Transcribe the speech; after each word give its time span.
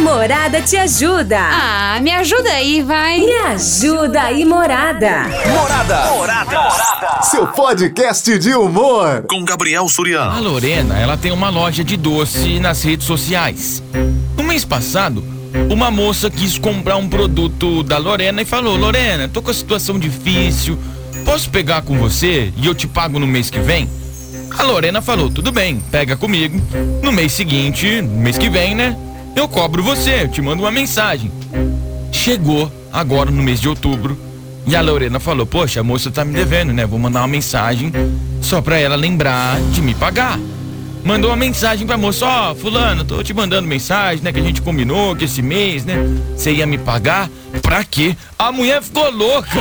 Morada 0.00 0.62
te 0.62 0.76
ajuda. 0.78 1.38
Ah, 1.38 2.00
me 2.00 2.10
ajuda 2.10 2.50
aí, 2.50 2.82
vai. 2.82 3.20
Me 3.20 3.32
ajuda 3.32 4.22
aí, 4.22 4.46
Morada. 4.46 5.24
Morada. 5.46 6.10
Morada. 6.10 6.60
Morada. 6.60 7.22
Seu 7.22 7.46
podcast 7.46 8.38
de 8.38 8.54
humor. 8.54 9.24
Com 9.28 9.44
Gabriel 9.44 9.86
Suriano. 9.88 10.30
A 10.30 10.40
Lorena, 10.40 10.98
ela 10.98 11.18
tem 11.18 11.30
uma 11.30 11.50
loja 11.50 11.84
de 11.84 11.98
doce 11.98 12.58
nas 12.58 12.82
redes 12.82 13.06
sociais. 13.06 13.82
No 14.36 14.42
mês 14.42 14.64
passado, 14.64 15.22
uma 15.70 15.90
moça 15.90 16.30
quis 16.30 16.58
comprar 16.58 16.96
um 16.96 17.08
produto 17.08 17.82
da 17.82 17.98
Lorena 17.98 18.40
e 18.40 18.46
falou: 18.46 18.76
Lorena, 18.76 19.28
tô 19.28 19.42
com 19.42 19.50
a 19.50 19.54
situação 19.54 19.98
difícil. 19.98 20.78
Posso 21.26 21.50
pegar 21.50 21.82
com 21.82 21.98
você 21.98 22.52
e 22.56 22.66
eu 22.66 22.74
te 22.74 22.88
pago 22.88 23.18
no 23.18 23.26
mês 23.26 23.50
que 23.50 23.60
vem? 23.60 23.86
A 24.58 24.62
Lorena 24.62 25.02
falou: 25.02 25.30
tudo 25.30 25.52
bem, 25.52 25.78
pega 25.90 26.16
comigo. 26.16 26.58
No 27.02 27.12
mês 27.12 27.32
seguinte, 27.32 28.00
no 28.00 28.22
mês 28.22 28.38
que 28.38 28.48
vem, 28.48 28.74
né? 28.74 28.96
Eu 29.34 29.48
cobro 29.48 29.82
você, 29.82 30.22
eu 30.24 30.28
te 30.28 30.42
mando 30.42 30.62
uma 30.62 30.70
mensagem. 30.70 31.30
Chegou 32.12 32.70
agora 32.92 33.30
no 33.30 33.42
mês 33.42 33.60
de 33.60 33.68
outubro 33.68 34.18
e 34.66 34.76
a 34.76 34.80
Lorena 34.80 35.18
falou: 35.18 35.46
Poxa, 35.46 35.80
a 35.80 35.82
moça 35.84 36.10
tá 36.10 36.24
me 36.24 36.32
devendo, 36.32 36.72
né? 36.72 36.86
Vou 36.86 36.98
mandar 36.98 37.20
uma 37.20 37.28
mensagem 37.28 37.92
só 38.42 38.60
pra 38.60 38.78
ela 38.78 38.96
lembrar 38.96 39.60
de 39.72 39.80
me 39.80 39.94
pagar. 39.94 40.38
Mandou 41.04 41.30
uma 41.30 41.36
mensagem 41.36 41.86
pra 41.86 41.96
moça: 41.96 42.26
Ó, 42.26 42.50
oh, 42.50 42.54
Fulano, 42.54 43.04
tô 43.04 43.22
te 43.22 43.32
mandando 43.32 43.66
mensagem, 43.66 44.22
né? 44.22 44.32
Que 44.32 44.40
a 44.40 44.44
gente 44.44 44.60
combinou 44.60 45.16
que 45.16 45.24
esse 45.24 45.42
mês, 45.42 45.84
né? 45.84 45.96
Você 46.36 46.52
ia 46.52 46.66
me 46.66 46.78
pagar. 46.78 47.30
Pra 47.62 47.82
quê? 47.84 48.16
A 48.38 48.52
mulher 48.52 48.82
ficou 48.82 49.10
louca. 49.10 49.60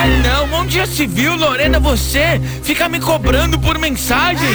Ah, 0.00 0.06
não, 0.46 0.60
onde 0.60 0.76
já 0.76 0.86
se 0.86 1.06
viu, 1.06 1.36
Lorena, 1.36 1.78
você 1.78 2.40
fica 2.62 2.88
me 2.88 2.98
cobrando 2.98 3.58
por 3.58 3.76
mensagem? 3.78 4.48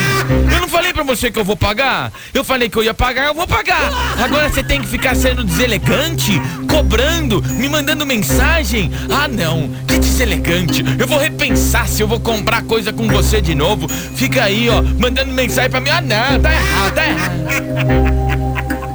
Eu 0.52 0.60
não 0.60 0.66
falei 0.66 0.92
pra 0.92 1.04
você 1.04 1.30
que 1.30 1.38
eu 1.38 1.44
vou 1.44 1.56
pagar? 1.56 2.12
Eu 2.34 2.42
falei 2.42 2.68
que 2.68 2.76
eu 2.76 2.82
ia 2.82 2.92
pagar, 2.92 3.26
eu 3.26 3.34
vou 3.34 3.46
pagar. 3.46 3.92
Agora 4.20 4.48
você 4.48 4.60
tem 4.64 4.80
que 4.80 4.88
ficar 4.88 5.14
sendo 5.14 5.44
deselegante, 5.44 6.32
cobrando, 6.68 7.40
me 7.42 7.68
mandando 7.68 8.04
mensagem? 8.04 8.90
Ah, 9.08 9.28
não, 9.28 9.70
que 9.86 10.00
deselegante. 10.00 10.84
Eu 10.98 11.06
vou 11.06 11.20
repensar 11.20 11.86
se 11.86 12.02
eu 12.02 12.08
vou 12.08 12.18
comprar 12.18 12.64
coisa 12.64 12.92
com 12.92 13.06
você 13.06 13.40
de 13.40 13.54
novo. 13.54 13.86
Fica 13.88 14.42
aí, 14.42 14.68
ó, 14.68 14.82
mandando 14.82 15.30
mensagem 15.30 15.70
pra 15.70 15.78
mim. 15.80 15.90
Ah, 15.90 16.00
não, 16.00 16.40
tá 16.40 16.52
errado, 16.52 16.92
tá 16.92 17.06
errado. 17.06 17.32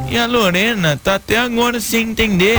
E 0.10 0.18
a 0.18 0.26
Lorena 0.26 1.00
tá 1.02 1.16
até 1.16 1.38
agora 1.38 1.80
sem 1.80 2.10
entender. 2.10 2.58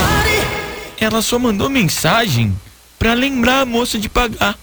Ela 0.98 1.20
só 1.20 1.38
mandou 1.38 1.68
mensagem 1.68 2.56
para 3.02 3.14
lembrar 3.14 3.62
a 3.62 3.66
moça 3.66 3.98
de 3.98 4.08
pagar. 4.08 4.56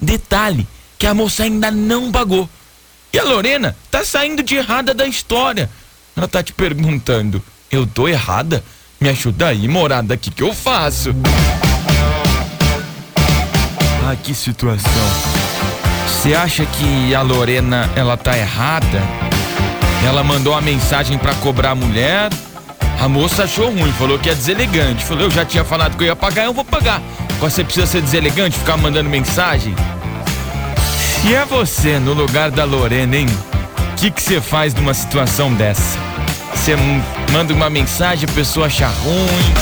Detalhe, 0.00 0.66
que 0.98 1.06
a 1.06 1.12
moça 1.12 1.42
ainda 1.42 1.70
não 1.70 2.10
pagou. 2.10 2.48
E 3.12 3.18
a 3.18 3.22
Lorena 3.22 3.76
tá 3.90 4.02
saindo 4.02 4.42
de 4.42 4.54
errada 4.54 4.94
da 4.94 5.06
história. 5.06 5.68
Ela 6.16 6.26
tá 6.26 6.42
te 6.42 6.54
perguntando: 6.54 7.42
"Eu 7.70 7.86
tô 7.86 8.08
errada? 8.08 8.64
Me 8.98 9.10
ajuda 9.10 9.48
aí, 9.48 9.68
morada, 9.68 10.16
que 10.16 10.30
que 10.30 10.42
eu 10.42 10.54
faço?" 10.54 11.14
Ah, 14.06 14.16
que 14.16 14.32
situação. 14.34 15.08
Você 16.06 16.32
acha 16.32 16.64
que 16.64 17.14
a 17.14 17.20
Lorena 17.20 17.90
ela 17.94 18.16
tá 18.16 18.38
errada? 18.38 19.02
Ela 20.02 20.24
mandou 20.24 20.54
uma 20.54 20.62
mensagem 20.62 21.18
para 21.18 21.34
cobrar 21.34 21.72
a 21.72 21.74
mulher. 21.74 22.30
A 22.98 23.08
moça 23.08 23.44
achou 23.44 23.66
ruim, 23.66 23.92
falou 23.94 24.18
que 24.18 24.30
é 24.30 24.34
deselegante. 24.34 25.04
Falou, 25.04 25.24
eu 25.24 25.30
já 25.30 25.44
tinha 25.44 25.64
falado 25.64 25.96
que 25.96 26.04
eu 26.04 26.06
ia 26.06 26.16
pagar, 26.16 26.44
eu 26.44 26.54
vou 26.54 26.64
pagar. 26.64 27.02
Você 27.42 27.64
precisa 27.64 27.86
ser 27.86 28.00
deselegante, 28.02 28.56
ficar 28.56 28.76
mandando 28.76 29.10
mensagem? 29.10 29.74
Se 31.22 31.34
é 31.34 31.44
você 31.44 31.98
no 31.98 32.12
lugar 32.14 32.50
da 32.52 32.64
Lorena, 32.64 33.16
hein? 33.16 33.26
O 33.92 33.94
que 33.96 34.12
você 34.22 34.40
faz 34.40 34.72
numa 34.74 34.94
situação 34.94 35.52
dessa? 35.52 35.98
Você 36.54 36.76
manda 37.32 37.52
uma 37.52 37.68
mensagem, 37.68 38.28
a 38.28 38.32
pessoa 38.32 38.66
acha 38.66 38.86
ruim. 38.86 39.54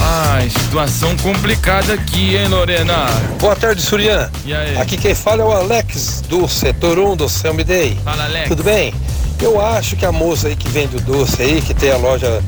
Ai, 0.00 0.48
situação 0.50 1.16
complicada 1.18 1.94
aqui, 1.94 2.36
hein, 2.36 2.48
Lorena? 2.48 3.06
Boa 3.40 3.56
tarde, 3.56 3.80
Surian. 3.82 4.30
E 4.44 4.54
aí? 4.54 4.76
Aqui 4.78 4.96
quem 4.98 5.14
fala 5.14 5.42
é 5.42 5.46
o 5.46 5.52
Alex 5.52 6.22
do 6.28 6.46
setor 6.48 6.98
1 6.98 7.16
do 7.16 7.28
Selmy 7.30 7.64
Day. 7.64 7.98
Fala, 8.04 8.24
Alex. 8.24 8.48
Tudo 8.48 8.62
bem? 8.62 8.92
Eu 9.40 9.58
acho 9.60 9.96
que 9.96 10.04
a 10.04 10.12
moça 10.12 10.48
aí 10.48 10.56
que 10.56 10.68
vende 10.68 10.96
o 10.96 11.00
doce 11.00 11.40
aí, 11.42 11.62
que 11.62 11.72
tem 11.72 11.90
a 11.90 11.96
loja 11.96 12.42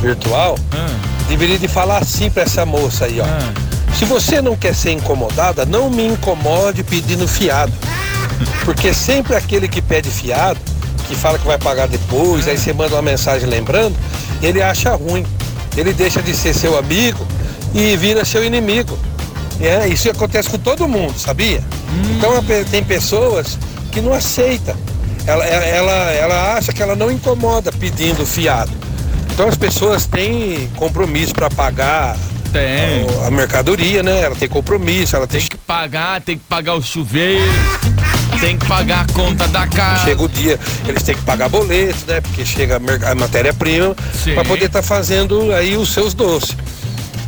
virtual, 0.00 0.56
Ah, 0.72 0.86
deveria 1.28 1.58
de 1.58 1.66
falar 1.68 1.98
assim 1.98 2.30
pra 2.30 2.42
essa 2.44 2.64
moça 2.66 3.06
aí, 3.06 3.20
ó. 3.20 3.24
ah. 3.24 3.63
Se 3.98 4.04
você 4.04 4.42
não 4.42 4.56
quer 4.56 4.74
ser 4.74 4.90
incomodada, 4.92 5.64
não 5.64 5.88
me 5.88 6.04
incomode 6.04 6.82
pedindo 6.82 7.28
fiado. 7.28 7.72
Porque 8.64 8.92
sempre 8.92 9.36
aquele 9.36 9.68
que 9.68 9.80
pede 9.80 10.10
fiado, 10.10 10.58
que 11.06 11.14
fala 11.14 11.38
que 11.38 11.46
vai 11.46 11.58
pagar 11.58 11.86
depois, 11.86 12.48
aí 12.48 12.58
você 12.58 12.72
manda 12.72 12.96
uma 12.96 13.02
mensagem 13.02 13.48
lembrando, 13.48 13.96
ele 14.42 14.60
acha 14.60 14.94
ruim. 14.94 15.24
Ele 15.76 15.92
deixa 15.92 16.22
de 16.22 16.34
ser 16.34 16.54
seu 16.54 16.76
amigo 16.76 17.26
e 17.72 17.96
vira 17.96 18.24
seu 18.24 18.44
inimigo. 18.44 18.98
É, 19.60 19.86
isso 19.86 20.10
acontece 20.10 20.48
com 20.50 20.58
todo 20.58 20.88
mundo, 20.88 21.16
sabia? 21.18 21.62
Então 22.16 22.32
tem 22.70 22.82
pessoas 22.82 23.58
que 23.92 24.00
não 24.00 24.12
aceitam. 24.12 24.74
Ela, 25.26 25.44
ela, 25.44 25.92
ela 26.12 26.54
acha 26.54 26.72
que 26.72 26.82
ela 26.82 26.96
não 26.96 27.10
incomoda 27.10 27.70
pedindo 27.72 28.26
fiado. 28.26 28.72
Então 29.32 29.48
as 29.48 29.56
pessoas 29.56 30.06
têm 30.06 30.68
compromisso 30.76 31.34
para 31.34 31.48
pagar 31.48 32.16
Tem. 32.54 33.04
a 33.26 33.30
mercadoria, 33.32 34.00
né? 34.00 34.20
Ela 34.22 34.36
tem 34.36 34.48
compromisso, 34.48 35.16
ela 35.16 35.26
tem 35.26 35.40
Tem 35.40 35.48
que 35.48 35.56
pagar, 35.56 36.20
tem 36.20 36.38
que 36.38 36.44
pagar 36.44 36.74
o 36.74 36.82
chuveiro, 36.82 37.42
tem 38.38 38.56
que 38.56 38.64
pagar 38.66 39.00
a 39.00 39.12
conta 39.12 39.48
da 39.48 39.66
casa. 39.66 40.04
chega 40.04 40.22
o 40.22 40.28
dia, 40.28 40.60
eles 40.86 41.02
têm 41.02 41.16
que 41.16 41.22
pagar 41.22 41.48
boleto, 41.48 41.98
né? 42.06 42.20
Porque 42.20 42.44
chega 42.46 42.76
a 42.76 43.14
matéria-prima 43.16 43.96
para 44.34 44.44
poder 44.44 44.66
estar 44.66 44.82
fazendo 44.82 45.52
aí 45.52 45.76
os 45.76 45.92
seus 45.92 46.14
doces. 46.14 46.56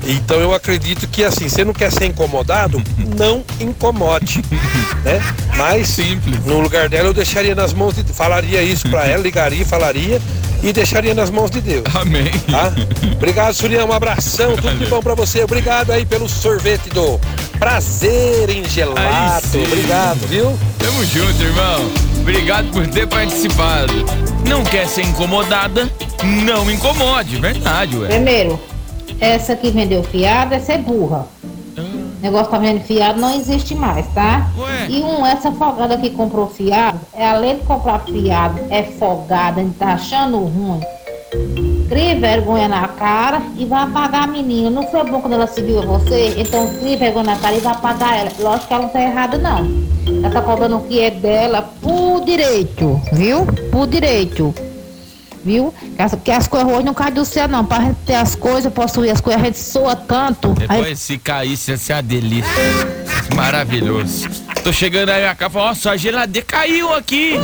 Então 0.04 0.38
eu 0.38 0.54
acredito 0.54 1.06
que 1.08 1.24
assim, 1.24 1.48
você 1.48 1.64
não 1.64 1.72
quer 1.72 1.90
ser 1.90 2.06
incomodado, 2.06 2.82
não 3.16 3.44
incomode, 3.60 4.42
né? 5.04 5.20
Mas 5.56 5.88
Simples. 5.88 6.44
no 6.44 6.60
lugar 6.60 6.88
dela 6.88 7.08
eu 7.08 7.14
deixaria 7.14 7.54
nas 7.54 7.72
mãos 7.72 7.94
de 7.94 8.04
falaria 8.12 8.62
isso 8.62 8.88
para 8.88 9.06
ela, 9.08 9.22
ligaria, 9.22 9.64
falaria 9.64 10.20
e 10.62 10.72
deixaria 10.72 11.14
nas 11.14 11.30
mãos 11.30 11.50
de 11.50 11.60
Deus. 11.60 11.84
Amém. 11.94 12.30
Tá? 12.50 12.72
Obrigado, 13.12 13.54
Surião. 13.54 13.88
Um 13.88 13.92
abração, 13.92 14.56
tudo 14.56 14.78
de 14.78 14.86
bom 14.86 15.00
pra 15.00 15.14
você. 15.14 15.42
Obrigado 15.42 15.90
aí 15.92 16.04
pelo 16.04 16.28
sorvete 16.28 16.88
do 16.90 17.20
Prazer 17.58 18.48
em 18.50 18.64
Gelato. 18.68 19.58
Obrigado, 19.58 20.26
viu? 20.28 20.58
Tamo 20.78 21.04
junto, 21.06 21.42
irmão. 21.42 21.90
Obrigado 22.20 22.70
por 22.72 22.86
ter 22.86 23.06
participado. 23.06 23.92
Não 24.48 24.64
quer 24.64 24.88
ser 24.88 25.02
incomodada? 25.02 25.90
Não 26.44 26.70
incomode, 26.70 27.36
verdade, 27.36 27.96
ué. 27.96 28.08
Primeiro, 28.08 28.60
essa 29.20 29.56
que 29.56 29.70
vendeu 29.70 30.02
fiado, 30.02 30.54
essa 30.54 30.72
é 30.72 30.78
burra. 30.78 31.26
O 31.76 32.22
negócio 32.22 32.50
tá 32.50 32.58
vendo 32.58 32.80
fiado 32.80 33.20
não 33.20 33.34
existe 33.34 33.74
mais, 33.74 34.06
tá? 34.08 34.50
Ué. 34.58 34.86
E 34.88 35.02
um, 35.02 35.24
essa 35.24 35.52
folgada 35.52 35.96
que 35.98 36.10
comprou 36.10 36.48
fiado, 36.48 36.98
é 37.14 37.28
além 37.28 37.56
de 37.56 37.62
comprar 37.62 38.00
fiado, 38.00 38.60
é 38.70 38.82
folgada, 38.82 39.60
ele 39.60 39.72
tá 39.78 39.92
achando 39.92 40.38
ruim. 40.38 40.80
Crie 41.88 42.16
vergonha 42.16 42.66
na 42.66 42.88
cara 42.88 43.40
e 43.56 43.64
vai 43.64 43.86
pagar 43.88 44.24
a 44.24 44.26
menina. 44.26 44.70
Não 44.70 44.82
foi 44.88 45.04
bom 45.04 45.20
quando 45.20 45.34
ela 45.34 45.46
seguiu 45.46 45.82
você? 45.82 46.34
Então 46.36 46.66
crie 46.78 46.96
vergonha 46.96 47.26
na 47.26 47.36
cara 47.36 47.54
e 47.54 47.60
vai 47.60 47.76
pagar 47.76 48.18
ela. 48.18 48.30
Lógico 48.40 48.66
que 48.66 48.74
ela 48.74 48.82
não 48.82 48.88
tá 48.88 49.00
errada, 49.00 49.38
não. 49.38 49.86
Ela 50.06 50.30
tá 50.30 50.42
cobrando 50.42 50.76
o 50.78 50.80
que 50.80 51.00
é 51.00 51.10
dela 51.10 51.62
por 51.80 52.24
direito, 52.24 53.00
viu? 53.12 53.46
Por 53.70 53.86
direito. 53.86 54.52
Viu? 55.46 55.72
Que 56.24 56.32
as, 56.32 56.48
coisas 56.48 56.68
hoje 56.68 56.84
não 56.84 56.92
caem 56.92 57.14
do 57.14 57.24
céu, 57.24 57.46
não. 57.46 57.64
Pra 57.64 57.78
gente 57.78 57.98
ter 58.04 58.16
as 58.16 58.34
coisas, 58.34 58.72
possuir 58.72 59.12
as 59.12 59.20
coisas, 59.20 59.40
a 59.40 59.44
gente 59.44 59.58
soa 59.58 59.94
tanto. 59.94 60.54
Depois 60.54 60.98
se 60.98 61.18
caísse, 61.18 61.70
ia 61.70 61.76
ser 61.76 61.92
uma 61.92 62.02
delícia. 62.02 62.50
Maravilhoso. 63.32 64.28
Tô 64.64 64.72
chegando 64.72 65.10
aí 65.10 65.24
a 65.24 65.36
casa 65.36 65.56
e 65.56 65.62
nossa, 65.62 65.90
a 65.92 65.96
geladeira 65.96 66.44
caiu 66.44 66.92
aqui. 66.92 67.34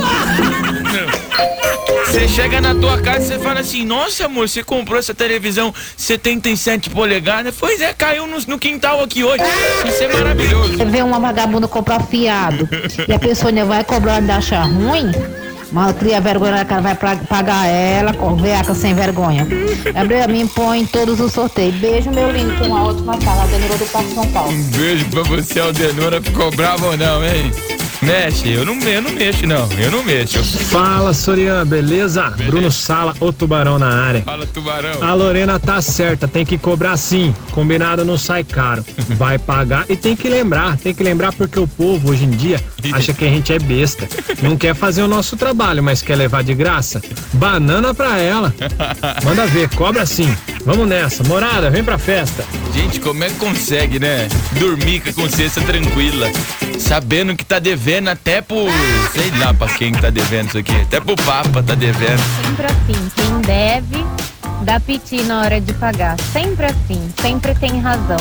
Você 2.05 2.27
chega 2.27 2.59
na 2.59 2.75
tua 2.75 3.01
casa 3.01 3.21
e 3.21 3.27
você 3.27 3.39
fala 3.39 3.61
assim, 3.61 3.85
nossa 3.85 4.25
amor, 4.25 4.49
você 4.49 4.61
comprou 4.65 4.99
essa 4.99 5.13
televisão 5.13 5.73
77 5.95 6.89
polegadas? 6.89 7.55
Pois 7.57 7.79
é, 7.79 7.93
caiu 7.93 8.27
no, 8.27 8.37
no 8.45 8.59
quintal 8.59 9.01
aqui 9.01 9.23
hoje. 9.23 9.41
Isso 9.87 10.03
é 10.03 10.13
maravilhoso. 10.13 10.77
você 10.77 10.83
vê 10.83 11.01
uma 11.01 11.21
vagabunda 11.21 11.69
comprar 11.69 12.01
fiado 12.01 12.67
e 13.07 13.13
a 13.13 13.17
pessoa 13.17 13.49
ainda 13.49 13.63
vai 13.63 13.85
cobrar 13.85 14.15
ainda 14.15 14.35
achar 14.35 14.63
ruim. 14.63 15.09
Mas 15.73 15.97
cria 15.97 16.21
vergonha 16.21 16.51
na 16.51 16.65
cara, 16.65 16.81
vai 16.81 16.95
pra- 16.95 17.15
pagar 17.15 17.65
ela, 17.67 18.13
com 18.13 18.35
veaca 18.35 18.75
sem 18.75 18.93
vergonha. 18.93 19.47
Gabriel, 19.91 20.29
me 20.29 20.47
põe 20.47 20.81
em 20.81 20.85
todos 20.85 21.19
os 21.19 21.31
sorteios. 21.33 21.73
Beijo, 21.75 22.11
meu 22.11 22.31
lindo, 22.31 22.53
com 22.59 22.65
uma 22.67 22.83
ótima 22.83 23.17
tarde. 23.17 23.51
Deniro 23.53 23.77
do 23.77 23.85
Parque 23.85 24.13
São 24.13 24.27
Paulo. 24.31 24.51
Um 24.51 24.63
beijo 24.69 25.05
pra 25.05 25.23
você, 25.23 25.59
Aldenora. 25.59 26.21
Ficou 26.21 26.51
bravo 26.51 26.85
ou 26.85 26.95
não, 26.97 27.25
hein? 27.25 27.51
Mexe, 28.03 28.49
eu 28.49 28.65
não, 28.65 28.73
eu 28.81 29.01
não 29.01 29.11
mexo, 29.11 29.47
não. 29.47 29.67
Eu 29.79 29.89
não 29.89 30.03
mexo. 30.03 30.43
Fala, 30.43 31.13
Sorian, 31.13 31.65
beleza? 31.65 32.23
beleza? 32.31 32.51
Bruno 32.51 32.69
Sala, 32.69 33.15
o 33.19 33.31
tubarão 33.31 33.79
na 33.79 33.87
área. 33.87 34.21
Fala, 34.23 34.45
tubarão. 34.45 35.01
A 35.01 35.13
Lorena 35.13 35.57
tá 35.57 35.81
certa, 35.81 36.27
tem 36.27 36.45
que 36.45 36.57
cobrar 36.57 36.97
sim. 36.97 37.33
Combinado 37.51 38.03
não 38.03 38.17
sai 38.17 38.43
caro. 38.43 38.83
Vai 39.17 39.39
pagar 39.39 39.85
e 39.89 39.95
tem 39.95 40.15
que 40.17 40.27
lembrar, 40.27 40.77
tem 40.77 40.93
que 40.93 41.01
lembrar 41.01 41.31
porque 41.33 41.57
o 41.59 41.67
povo 41.67 42.11
hoje 42.11 42.25
em 42.25 42.31
dia 42.31 42.59
acha 42.91 43.13
que 43.13 43.25
a 43.25 43.29
gente 43.29 43.53
é 43.53 43.59
besta. 43.59 44.07
Não 44.41 44.57
quer 44.57 44.75
fazer 44.75 45.03
o 45.03 45.07
nosso 45.07 45.37
trabalho, 45.37 45.83
mas 45.83 46.01
quer 46.01 46.15
levar 46.15 46.43
de 46.43 46.53
graça. 46.53 47.01
Banana 47.33 47.93
pra 47.93 48.17
ela. 48.17 48.53
Manda 49.23 49.45
ver, 49.47 49.69
cobra 49.69 50.05
sim. 50.05 50.35
Vamos 50.65 50.87
nessa. 50.87 51.23
Morada, 51.23 51.69
vem 51.69 51.83
pra 51.83 51.97
festa. 51.97 52.43
Gente, 52.73 52.99
como 52.99 53.23
é 53.23 53.29
que 53.29 53.35
consegue, 53.35 53.99
né? 53.99 54.27
Dormir 54.59 55.01
com 55.01 55.09
a 55.09 55.13
consciência 55.13 55.61
tranquila. 55.61 56.31
Sabendo 56.79 57.35
que 57.35 57.45
tá 57.45 57.59
devendo 57.59 58.09
até 58.09 58.41
por. 58.41 58.69
Sei 59.13 59.31
lá 59.37 59.53
pra 59.53 59.67
quem 59.67 59.91
que 59.91 60.01
tá 60.01 60.09
devendo 60.09 60.47
isso 60.47 60.57
aqui. 60.57 60.75
Até 60.81 60.99
pro 60.99 61.15
Papa 61.17 61.61
tá 61.61 61.75
devendo. 61.75 62.21
Sempre 62.43 62.65
assim, 62.65 63.11
quem 63.15 63.41
deve 63.41 64.05
dá 64.63 64.79
piti 64.79 65.21
na 65.23 65.41
hora 65.41 65.59
de 65.59 65.73
pagar. 65.73 66.15
Sempre 66.31 66.65
assim, 66.65 67.13
sempre 67.21 67.53
tem 67.55 67.79
razão. 67.79 68.17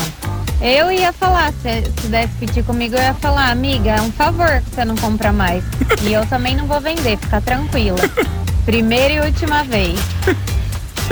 Eu 0.63 0.93
ia 0.93 1.13
falar, 1.13 1.53
se, 1.55 1.83
se 2.01 2.07
desse 2.07 2.35
pedir 2.39 2.63
comigo, 2.63 2.95
eu 2.95 3.03
ia 3.03 3.15
falar, 3.15 3.51
amiga, 3.51 3.91
é 3.91 4.01
um 4.01 4.13
favor 4.13 4.63
que 4.63 4.71
você 4.73 4.85
não 4.85 4.95
compra 4.95 5.33
mais. 5.33 5.65
E 6.05 6.13
eu 6.13 6.25
também 6.27 6.55
não 6.55 6.67
vou 6.67 6.81
vender, 6.81 7.19
fica 7.19 7.41
tranquila. 7.41 7.99
Primeira 8.65 9.13
e 9.13 9.21
última 9.21 9.65
vez. 9.65 9.99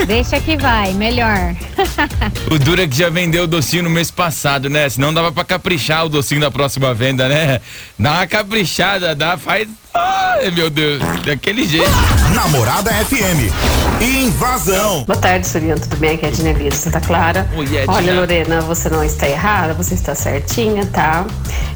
Deixa 0.06 0.40
que 0.40 0.56
vai, 0.56 0.92
melhor. 0.92 1.56
o 2.48 2.58
Dura 2.60 2.86
que 2.86 2.96
já 2.96 3.10
vendeu 3.10 3.42
o 3.42 3.46
docinho 3.48 3.82
no 3.82 3.90
mês 3.90 4.08
passado, 4.08 4.70
né? 4.70 4.88
Senão 4.88 5.12
dava 5.12 5.32
pra 5.32 5.44
caprichar 5.44 6.06
o 6.06 6.08
docinho 6.08 6.40
da 6.40 6.50
próxima 6.50 6.94
venda, 6.94 7.28
né? 7.28 7.60
Dá 7.98 8.12
uma 8.12 8.26
caprichada, 8.28 9.16
dá, 9.16 9.36
faz. 9.36 9.68
Ai, 9.92 10.50
meu 10.52 10.70
Deus, 10.70 11.02
daquele 11.24 11.66
jeito. 11.66 11.90
Namorada 12.34 12.90
FM. 12.92 13.52
Invasão. 14.00 15.04
Boa 15.04 15.18
tarde, 15.18 15.46
Soriano. 15.46 15.80
Tudo 15.80 15.96
bem? 15.96 16.14
Aqui 16.14 16.26
é 16.26 16.28
a 16.28 16.32
Dinelisa 16.32 16.76
Santa 16.76 17.00
Clara. 17.00 17.48
Oi, 17.56 17.66
Olha, 17.88 18.14
Lorena, 18.14 18.60
você 18.60 18.88
não 18.88 19.02
está 19.02 19.28
errada, 19.28 19.74
você 19.74 19.94
está 19.94 20.14
certinha, 20.14 20.86
tá? 20.86 21.26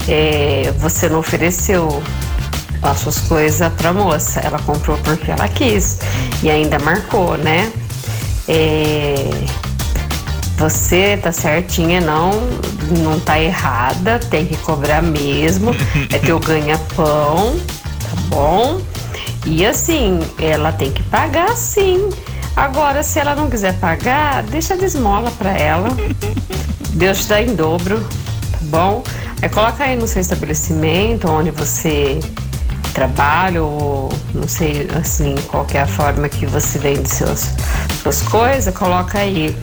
É, 0.08 0.72
você 0.78 1.08
não 1.08 1.18
ofereceu 1.18 2.02
as 2.82 3.00
suas 3.00 3.18
coisas 3.20 3.72
pra 3.74 3.92
moça. 3.92 4.40
Ela 4.40 4.58
comprou 4.60 4.96
porque 4.98 5.30
ela 5.30 5.48
quis. 5.48 5.98
E 6.42 6.50
ainda 6.50 6.78
marcou, 6.78 7.36
né? 7.36 7.72
É, 8.46 9.14
você 10.56 11.18
tá 11.20 11.32
certinha, 11.32 12.00
não, 12.00 12.30
não 13.02 13.18
tá 13.18 13.40
errada, 13.40 14.20
tem 14.30 14.46
que 14.46 14.56
cobrar 14.58 15.02
mesmo, 15.02 15.74
é 16.12 16.18
teu 16.18 16.38
ganha-pão, 16.38 17.58
tá 17.82 17.83
bom? 18.28 18.80
E 19.46 19.64
assim, 19.64 20.20
ela 20.40 20.72
tem 20.72 20.90
que 20.90 21.02
pagar 21.04 21.56
sim. 21.56 22.08
Agora, 22.56 23.02
se 23.02 23.18
ela 23.18 23.34
não 23.34 23.50
quiser 23.50 23.74
pagar, 23.78 24.42
deixa 24.44 24.76
de 24.76 24.84
esmola 24.84 25.30
pra 25.32 25.50
ela. 25.50 25.88
Deus 26.94 27.22
te 27.22 27.28
dá 27.28 27.42
em 27.42 27.54
dobro, 27.54 28.00
tá 28.52 28.58
bom? 28.62 29.02
Aí 29.42 29.48
coloca 29.48 29.84
aí 29.84 29.96
no 29.96 30.06
seu 30.06 30.20
estabelecimento 30.20 31.28
onde 31.28 31.50
você 31.50 32.20
trabalho, 32.94 33.64
ou 33.64 34.12
não 34.32 34.46
sei 34.46 34.88
assim 34.94 35.34
qual 35.48 35.66
é 35.74 35.80
a 35.80 35.86
forma 35.86 36.28
que 36.28 36.46
você 36.46 36.78
vende 36.78 37.08
seus, 37.10 37.50
suas 38.00 38.22
coisas, 38.22 38.72
coloca 38.72 39.18
aí 39.18 39.54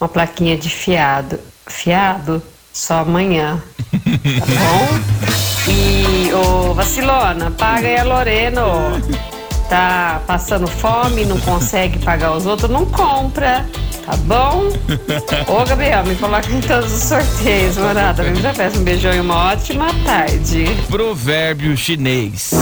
uma 0.00 0.08
plaquinha 0.08 0.56
de 0.56 0.70
fiado. 0.70 1.38
Fiado 1.66 2.42
só 2.72 3.00
amanhã. 3.00 3.62
Tá 3.92 4.46
bom? 4.46 5.28
E 5.70 6.17
o 6.32 6.74
Vacilona, 6.74 7.50
paga 7.50 7.86
aí 7.86 7.96
a 7.96 8.04
Lorena. 8.04 8.62
Tá 9.68 10.22
passando 10.26 10.66
fome, 10.66 11.26
não 11.26 11.38
consegue 11.40 11.98
pagar 11.98 12.32
os 12.32 12.46
outros, 12.46 12.70
não 12.70 12.86
compra. 12.86 13.66
Tá 14.06 14.16
bom? 14.16 14.72
Ô, 15.46 15.64
Gabriel, 15.66 16.02
me 16.04 16.14
coloca 16.14 16.50
em 16.50 16.60
todos 16.62 16.90
os 16.90 17.02
sorteios, 17.02 17.76
morada. 17.76 18.22
Me 18.22 18.40
já 18.40 18.54
peço 18.54 18.78
um 18.78 18.84
beijão 18.84 19.12
e 19.12 19.20
uma 19.20 19.52
ótima 19.52 19.88
tarde. 20.04 20.64
Provérbio 20.88 21.76
chinês. 21.76 22.52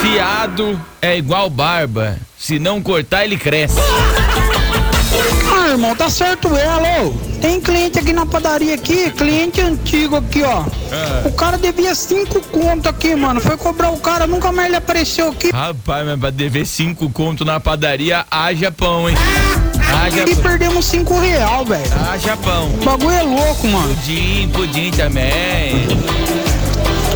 Fiado 0.00 0.80
é 1.02 1.18
igual 1.18 1.50
barba. 1.50 2.16
Se 2.38 2.60
não 2.60 2.80
cortar, 2.80 3.24
ele 3.24 3.36
cresce. 3.36 3.80
Irmão, 5.70 5.94
tá 5.94 6.10
certo 6.10 6.48
ela, 6.56 7.04
ô. 7.04 7.12
Tem 7.40 7.60
cliente 7.60 7.98
aqui 7.98 8.12
na 8.12 8.26
padaria 8.26 8.74
aqui, 8.74 9.08
cliente 9.12 9.60
antigo 9.60 10.16
aqui, 10.16 10.42
ó. 10.42 10.64
Ah. 10.92 11.22
O 11.24 11.32
cara 11.32 11.56
devia 11.56 11.94
cinco 11.94 12.40
conto 12.48 12.88
aqui, 12.88 13.14
mano. 13.14 13.40
Foi 13.40 13.56
cobrar 13.56 13.90
o 13.90 13.98
cara, 13.98 14.26
nunca 14.26 14.50
mais 14.50 14.66
ele 14.66 14.76
apareceu 14.76 15.28
aqui. 15.28 15.50
Rapaz, 15.50 16.04
mas 16.04 16.18
pra 16.18 16.30
dever 16.30 16.66
cinco 16.66 17.08
conto 17.08 17.44
na 17.44 17.60
padaria, 17.60 18.26
haja 18.30 18.72
pão, 18.72 19.08
hein? 19.08 19.16
Haja 19.92 20.28
e 20.28 20.34
perdemos 20.34 20.84
cinco 20.86 21.18
real, 21.18 21.64
velho. 21.64 21.84
Haja 22.10 22.36
pão. 22.38 22.68
O 22.74 22.84
bagulho 22.84 23.16
é 23.16 23.22
louco, 23.22 23.66
mano. 23.68 23.94
Pudim, 23.94 24.50
pudim 24.52 24.90
também. 24.90 25.86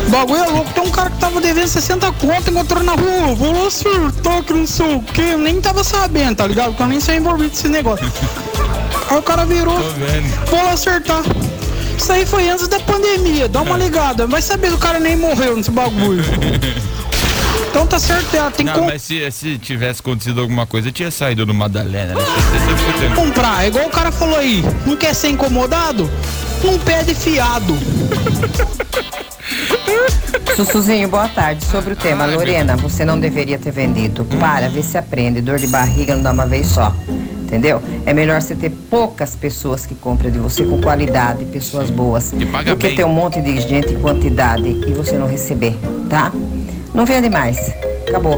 O 0.07 0.09
bagulho 0.09 0.43
é 0.43 0.47
louco. 0.47 0.73
Tem 0.73 0.83
um 0.83 0.91
cara 0.91 1.09
que 1.09 1.17
tava 1.17 1.41
devendo 1.41 1.67
60 1.67 2.11
conto, 2.13 2.49
encontrou 2.49 2.83
na 2.83 2.93
rua. 2.93 3.35
Vou 3.35 3.51
lá 3.51 3.67
acertar 3.67 4.43
que 4.43 4.53
não 4.53 4.65
sei 4.65 4.95
o 4.95 5.01
que. 5.01 5.21
Eu 5.21 5.37
nem 5.37 5.59
tava 5.59 5.83
sabendo, 5.83 6.37
tá 6.37 6.47
ligado? 6.47 6.69
Porque 6.69 6.83
eu 6.83 6.87
nem 6.87 6.99
sou 6.99 7.13
envolvido 7.13 7.49
nesse 7.49 7.67
negócio. 7.67 8.05
Aí 9.09 9.17
o 9.17 9.21
cara 9.21 9.45
virou. 9.45 9.77
Vou 10.47 10.63
lá 10.63 10.71
acertar. 10.71 11.21
Isso 11.97 12.11
aí 12.11 12.25
foi 12.25 12.49
antes 12.49 12.67
da 12.67 12.79
pandemia. 12.79 13.47
Dá 13.47 13.61
uma 13.61 13.77
ligada. 13.77 14.27
Vai 14.27 14.41
saber 14.41 14.69
que 14.69 14.73
o 14.73 14.77
cara 14.77 14.99
nem 14.99 15.15
morreu 15.15 15.55
nesse 15.55 15.71
bagulho. 15.71 16.23
Então 17.75 17.85
tá 17.85 17.99
certo, 17.99 18.33
ela 18.33 18.49
tem 18.49 18.65
que. 18.65 18.71
Não, 18.71 18.85
mas 18.85 19.01
se, 19.01 19.29
se 19.31 19.57
tivesse 19.57 19.99
acontecido 19.99 20.39
alguma 20.39 20.65
coisa, 20.65 20.93
tinha 20.93 21.11
saído 21.11 21.45
no 21.45 21.53
Madalena, 21.53 22.13
né? 22.13 22.21
Comprar, 23.13 23.65
é 23.65 23.67
igual 23.67 23.87
o 23.87 23.89
cara 23.89 24.13
falou 24.13 24.37
aí, 24.37 24.63
não 24.85 24.95
quer 24.95 25.13
ser 25.13 25.27
incomodado? 25.27 26.09
Não 26.63 26.79
pede 26.79 27.13
fiado. 27.13 27.77
Sussuzinho, 30.55 31.09
boa 31.09 31.27
tarde. 31.27 31.65
Sobre 31.65 31.93
o 31.93 31.95
tema, 31.97 32.25
Lorena, 32.25 32.77
você 32.77 33.03
não 33.03 33.19
deveria 33.19 33.59
ter 33.59 33.71
vendido. 33.71 34.23
Para, 34.39 34.69
vê 34.69 34.81
se 34.81 34.97
aprende. 34.97 35.41
Dor 35.41 35.59
de 35.59 35.67
barriga 35.67 36.15
não 36.15 36.23
dá 36.23 36.31
uma 36.31 36.45
vez 36.45 36.67
só. 36.67 36.95
Entendeu? 37.55 37.81
É 38.05 38.13
melhor 38.13 38.41
você 38.41 38.53
ter 38.53 38.69
poucas 38.69 39.33
pessoas 39.33 39.85
que 39.85 39.95
compram 39.95 40.29
de 40.29 40.37
você 40.37 40.65
com 40.65 40.81
qualidade, 40.81 41.45
pessoas 41.45 41.89
boas, 41.89 42.31
do 42.31 42.75
que 42.75 42.89
ter 42.89 43.05
um 43.05 43.13
monte 43.13 43.41
de 43.41 43.61
gente 43.61 43.93
em 43.93 43.99
quantidade 44.01 44.67
e 44.67 44.91
você 44.91 45.17
não 45.17 45.25
receber, 45.25 45.73
tá? 46.09 46.33
Não 46.93 47.05
vende 47.05 47.29
mais. 47.29 47.73
Acabou. 48.09 48.37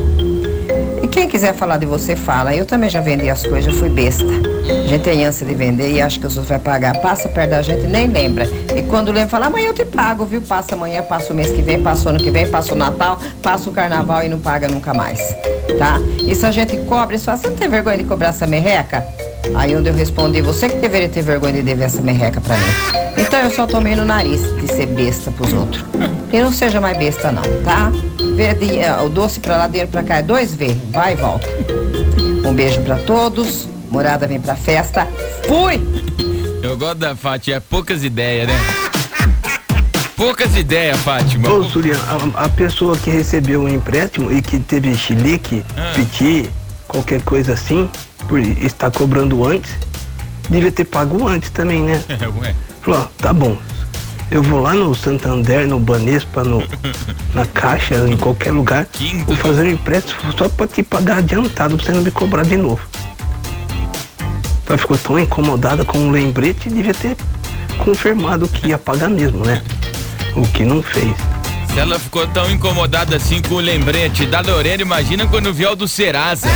Quem 1.18 1.28
quiser 1.28 1.56
falar 1.56 1.78
de 1.78 1.86
você, 1.88 2.16
fala. 2.16 2.54
Eu 2.54 2.64
também 2.64 2.92
já 2.92 3.02
vendi 3.02 3.28
as 3.28 3.44
coisas, 3.44 3.74
fui 3.74 3.90
besta. 3.90 4.24
A 4.24 4.88
gente 4.88 5.02
tem 5.02 5.26
ânsia 5.26 5.48
de 5.48 5.56
vender 5.56 5.92
e 5.92 6.00
acha 6.00 6.20
que 6.20 6.28
os 6.28 6.38
outros 6.38 6.50
vai 6.50 6.60
pagar. 6.60 6.96
Passa 7.02 7.28
perto 7.28 7.50
da 7.50 7.62
gente 7.64 7.88
nem 7.88 8.06
lembra. 8.06 8.48
E 8.76 8.84
quando 8.84 9.12
lembra, 9.12 9.30
fala, 9.30 9.48
amanhã 9.48 9.70
eu 9.70 9.74
te 9.74 9.84
pago, 9.84 10.26
viu? 10.26 10.42
Passa 10.42 10.76
amanhã, 10.76 11.02
passa 11.02 11.34
o 11.34 11.36
mês 11.36 11.50
que 11.50 11.64
vem, 11.64 11.82
passa 11.82 12.06
o 12.06 12.10
ano 12.10 12.20
que 12.20 12.30
vem, 12.30 12.48
passa 12.48 12.76
o 12.76 12.78
Natal, 12.78 13.20
passa 13.42 13.68
o 13.68 13.74
Carnaval 13.74 14.26
e 14.26 14.30
não 14.30 14.40
paga 14.40 14.68
nunca 14.68 14.94
mais. 14.94 15.20
Tá? 15.80 16.00
Se 16.36 16.46
a 16.46 16.52
gente 16.52 16.78
cobra, 16.86 17.16
isso 17.16 17.32
você 17.32 17.48
não 17.48 17.56
tem 17.56 17.68
vergonha 17.68 17.98
de 17.98 18.04
cobrar 18.04 18.28
essa 18.28 18.46
merreca? 18.46 19.04
Aí 19.56 19.76
onde 19.76 19.90
eu 19.90 19.96
respondi, 19.96 20.40
você 20.44 20.70
que 20.70 20.78
deveria 20.78 21.10
ter 21.10 21.24
vergonha 21.24 21.54
de 21.54 21.64
dever 21.64 21.86
essa 21.86 22.00
merreca 22.00 22.40
pra 22.40 22.56
mim. 22.56 23.08
Então 23.18 23.40
eu 23.40 23.50
só 23.50 23.66
tomei 23.66 23.96
no 23.96 24.06
nariz 24.06 24.42
de 24.58 24.68
ser 24.68 24.86
besta 24.86 25.32
pros 25.32 25.52
outros. 25.52 25.84
E 26.32 26.40
não 26.40 26.52
seja 26.52 26.80
mais 26.80 26.96
besta 26.96 27.32
não, 27.32 27.42
tá? 27.64 27.92
Verde, 28.38 28.66
uh, 28.66 29.04
o 29.04 29.10
doce 29.10 29.40
pra 29.40 29.58
lá, 29.58 29.68
dinheiro 29.68 29.90
pra 29.90 30.04
cá 30.04 30.18
é 30.18 30.22
dois 30.22 30.54
V, 30.54 30.78
vai 30.92 31.14
e 31.14 31.16
volta. 31.16 31.48
Um 32.46 32.54
beijo 32.54 32.80
pra 32.82 32.98
todos, 32.98 33.68
morada 33.90 34.28
vem 34.28 34.40
pra 34.40 34.56
festa, 34.56 35.08
fui! 35.48 35.82
Eu 36.62 36.78
gosto 36.78 37.00
da 37.00 37.16
Fátima, 37.16 37.58
é 37.58 37.60
poucas 37.60 38.04
ideias, 38.04 38.48
né? 38.48 38.54
Poucas 40.16 40.56
ideias, 40.56 41.00
Fátima. 41.00 41.50
Ô, 41.50 41.64
Surian, 41.64 41.98
a, 42.36 42.44
a, 42.44 42.50
pessoa 42.50 42.96
que 42.96 43.10
recebeu 43.10 43.64
um 43.64 43.68
empréstimo 43.68 44.32
e 44.32 44.40
que 44.40 44.60
teve 44.60 44.96
chilique, 44.96 45.66
ah. 45.76 45.94
piti, 45.96 46.48
qualquer 46.88 47.24
coisa 47.24 47.54
assim, 47.54 47.90
por 48.28 48.40
estar 48.40 48.92
cobrando 48.92 49.44
antes, 49.46 49.72
devia 50.48 50.72
ter 50.72 50.86
pago 50.86 51.28
antes 51.28 51.50
também, 51.50 51.82
né? 51.82 52.04
Ué. 52.40 52.54
Falou, 52.84 53.00
ó, 53.00 53.08
tá 53.18 53.34
bom. 53.34 53.58
Eu 54.30 54.44
vou 54.44 54.60
lá 54.60 54.74
no 54.74 54.94
Santander, 54.94 55.68
no 55.68 55.80
Banespa, 55.80 56.44
no, 56.44 56.62
na 57.34 57.46
Caixa, 57.46 57.96
em 58.08 58.18
qualquer 58.18 58.52
lugar, 58.52 58.86
Quinto. 58.86 59.26
vou 59.26 59.36
fazer 59.36 59.64
um 59.64 59.72
empréstimo 59.72 60.34
só 60.38 60.50
pra 60.50 60.68
te 60.68 60.84
pagar 60.84 61.20
adiantado, 61.20 61.78
pra 61.78 61.86
você 61.86 61.92
não 61.92 62.02
me 62.02 62.12
cobrar 62.12 62.44
de 62.44 62.58
novo. 62.58 62.82
Ela 64.68 64.78
ficou 64.78 64.98
tão 64.98 65.18
incomodada 65.18 65.86
com 65.86 65.98
o 65.98 66.12
lembrete, 66.12 66.70
devia 66.70 66.94
ter 66.94 67.16
confirmado 67.78 68.48
que 68.50 68.68
ia 68.68 68.78
pagar 68.78 69.10
mesmo, 69.10 69.46
né? 69.46 69.64
O 70.36 70.46
que 70.46 70.66
não 70.66 70.84
fez. 70.84 71.16
Se 71.74 71.80
ela 71.80 71.98
ficou 71.98 72.28
tão 72.28 72.52
incomodada 72.52 73.16
assim 73.16 73.42
com 73.42 73.56
o 73.56 73.60
lembrete 73.60 74.26
da 74.26 74.42
Lorena, 74.42 74.82
imagina 74.82 75.26
quando 75.26 75.54
viu 75.54 75.72
o 75.72 75.76
do 75.76 75.88
Serasa. 75.88 76.48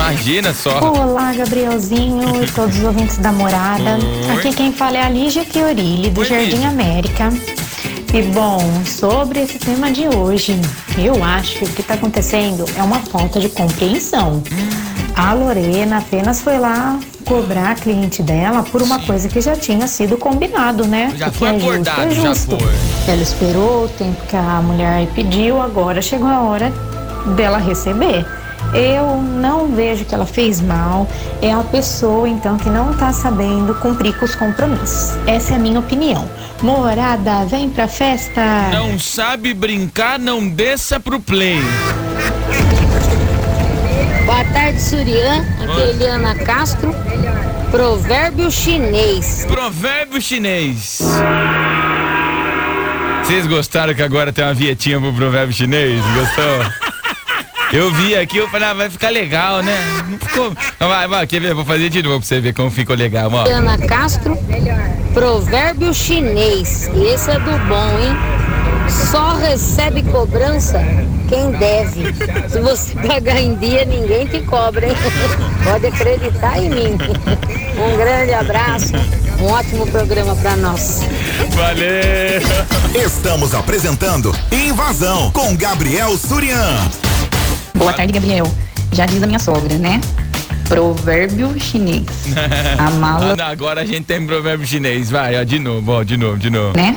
Imagina 0.00 0.54
só. 0.54 0.80
Olá, 0.80 1.30
Gabrielzinho 1.34 2.42
e 2.42 2.50
todos 2.52 2.78
os 2.78 2.84
ouvintes 2.84 3.18
da 3.18 3.30
morada. 3.30 3.98
Oi. 3.98 4.38
Aqui 4.38 4.54
quem 4.54 4.72
fala 4.72 4.96
é 4.96 5.02
a 5.02 5.10
Lígia 5.10 5.44
Fiorilli, 5.44 6.08
do 6.08 6.22
Oi, 6.22 6.26
Jardim 6.26 6.52
Lígia. 6.52 6.68
América. 6.68 7.28
E 8.14 8.22
bom, 8.22 8.58
sobre 8.86 9.40
esse 9.42 9.58
tema 9.58 9.92
de 9.92 10.08
hoje, 10.08 10.58
eu 10.96 11.22
acho 11.22 11.58
que 11.58 11.64
o 11.64 11.68
que 11.68 11.82
está 11.82 11.94
acontecendo 11.94 12.64
é 12.78 12.82
uma 12.82 12.98
falta 13.00 13.38
de 13.38 13.50
compreensão. 13.50 14.42
A 15.14 15.34
Lorena 15.34 15.98
apenas 15.98 16.40
foi 16.40 16.58
lá 16.58 16.98
cobrar 17.26 17.72
a 17.72 17.74
cliente 17.74 18.22
dela 18.22 18.62
por 18.62 18.80
uma 18.80 18.98
coisa 19.00 19.28
que 19.28 19.40
já 19.42 19.54
tinha 19.54 19.86
sido 19.86 20.16
combinado, 20.16 20.86
né? 20.88 21.12
Já 21.14 21.28
o 21.28 21.30
que 21.30 21.38
foi 21.38 21.48
é 21.48 21.52
justo, 21.52 21.68
acordado, 21.68 22.00
é 22.00 22.10
já 22.10 22.22
justo. 22.22 22.58
foi. 22.58 23.12
Ela 23.12 23.22
esperou 23.22 23.84
o 23.84 23.88
tempo 23.90 24.26
que 24.26 24.34
a 24.34 24.62
mulher 24.62 25.06
pediu, 25.14 25.60
agora 25.60 26.00
chegou 26.00 26.26
a 26.26 26.40
hora 26.40 26.72
dela 27.36 27.58
receber. 27.58 28.39
Eu 28.72 29.16
não 29.16 29.68
vejo 29.68 30.04
que 30.04 30.14
ela 30.14 30.26
fez 30.26 30.60
mal, 30.60 31.08
é 31.42 31.52
a 31.52 31.62
pessoa 31.62 32.28
então 32.28 32.56
que 32.56 32.68
não 32.68 32.94
tá 32.94 33.12
sabendo 33.12 33.74
cumprir 33.76 34.16
com 34.18 34.24
os 34.24 34.34
compromissos. 34.34 35.16
Essa 35.26 35.54
é 35.54 35.56
a 35.56 35.58
minha 35.58 35.80
opinião. 35.80 36.30
Morada, 36.62 37.44
vem 37.46 37.68
pra 37.68 37.88
festa! 37.88 38.40
Não 38.72 38.98
sabe 38.98 39.52
brincar, 39.52 40.18
não 40.18 40.48
desça 40.48 41.00
pro 41.00 41.18
play. 41.18 41.60
Boa 44.24 44.44
tarde, 44.52 44.80
Surian. 44.80 45.44
Aqui 45.60 45.80
é. 45.80 45.90
Eliana 45.90 46.34
Castro. 46.36 46.94
Provérbio 47.70 48.50
chinês. 48.50 49.44
Provérbio 49.48 50.20
chinês. 50.20 51.00
Vocês 53.24 53.46
gostaram 53.46 53.94
que 53.94 54.02
agora 54.02 54.32
tem 54.32 54.44
uma 54.44 54.54
vietinha 54.54 55.00
pro 55.00 55.12
provérbio 55.12 55.54
chinês? 55.54 56.00
Gostou? 56.14 56.79
Eu 57.72 57.92
vi 57.94 58.16
aqui, 58.16 58.36
eu 58.36 58.48
falei, 58.48 58.68
ah, 58.68 58.74
vai 58.74 58.90
ficar 58.90 59.10
legal, 59.10 59.62
né? 59.62 59.78
Não 60.08 60.18
ficou. 60.18 60.52
Vai, 60.78 61.06
vai, 61.06 61.26
quer 61.26 61.40
ver? 61.40 61.54
Vou 61.54 61.64
fazer 61.64 61.88
de 61.88 62.02
novo 62.02 62.18
pra 62.18 62.26
você 62.26 62.40
ver 62.40 62.52
como 62.52 62.70
ficou 62.70 62.96
legal, 62.96 63.30
ó. 63.32 63.44
Eliana 63.44 63.78
Castro. 63.78 64.36
Provérbio 65.14 65.94
chinês. 65.94 66.90
Esse 66.94 67.30
é 67.30 67.38
do 67.38 67.52
bom, 67.68 67.98
hein? 68.00 68.16
Só 68.90 69.36
recebe 69.36 70.02
cobrança 70.02 70.80
quem 71.28 71.52
deve. 71.52 72.12
Se 72.48 72.60
você 72.60 72.94
pagar 73.06 73.40
em 73.40 73.54
dia, 73.54 73.84
ninguém 73.84 74.26
te 74.26 74.40
cobra, 74.40 74.88
hein? 74.88 74.94
Pode 75.62 75.86
acreditar 75.86 76.58
em 76.58 76.70
mim. 76.70 76.98
Um 77.78 77.96
grande 77.96 78.34
abraço. 78.34 78.94
Um 79.40 79.46
ótimo 79.46 79.86
programa 79.86 80.34
pra 80.36 80.56
nós. 80.56 81.02
Valeu! 81.50 83.06
Estamos 83.06 83.54
apresentando 83.54 84.34
Invasão 84.50 85.30
com 85.30 85.56
Gabriel 85.56 86.18
Surian. 86.18 87.09
Boa 87.80 87.92
tarde, 87.94 88.12
Gabriel. 88.12 88.46
Já 88.92 89.06
diz 89.06 89.22
a 89.22 89.26
minha 89.26 89.38
sogra, 89.38 89.78
né? 89.78 90.00
Provérbio 90.68 91.58
chinês. 91.58 92.04
A 92.78 92.90
mala, 92.90 93.34
Ah, 93.40 93.48
agora 93.48 93.80
a 93.80 93.84
gente 93.86 94.02
tem 94.04 94.24
provérbio 94.26 94.66
chinês. 94.66 95.10
Vai, 95.10 95.40
ó, 95.40 95.42
de 95.42 95.58
novo, 95.58 95.90
ó, 95.92 96.02
de 96.02 96.16
novo, 96.16 96.36
de 96.36 96.50
novo. 96.50 96.76
né? 96.76 96.96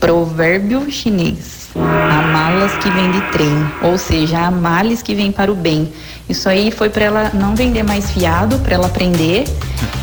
Provérbio 0.00 0.90
chinês. 0.90 1.68
Há 1.76 2.22
malas 2.22 2.72
que 2.78 2.90
vêm 2.90 3.10
de 3.12 3.20
trem, 3.30 3.70
ou 3.82 3.96
seja, 3.96 4.38
há 4.46 4.50
males 4.50 5.00
que 5.00 5.14
vêm 5.14 5.30
para 5.30 5.52
o 5.52 5.54
bem. 5.54 5.92
Isso 6.28 6.48
aí 6.48 6.70
foi 6.72 6.88
para 6.90 7.04
ela 7.04 7.30
não 7.32 7.54
vender 7.54 7.84
mais 7.84 8.10
fiado, 8.10 8.58
para 8.58 8.74
ela 8.74 8.86
aprender. 8.86 9.44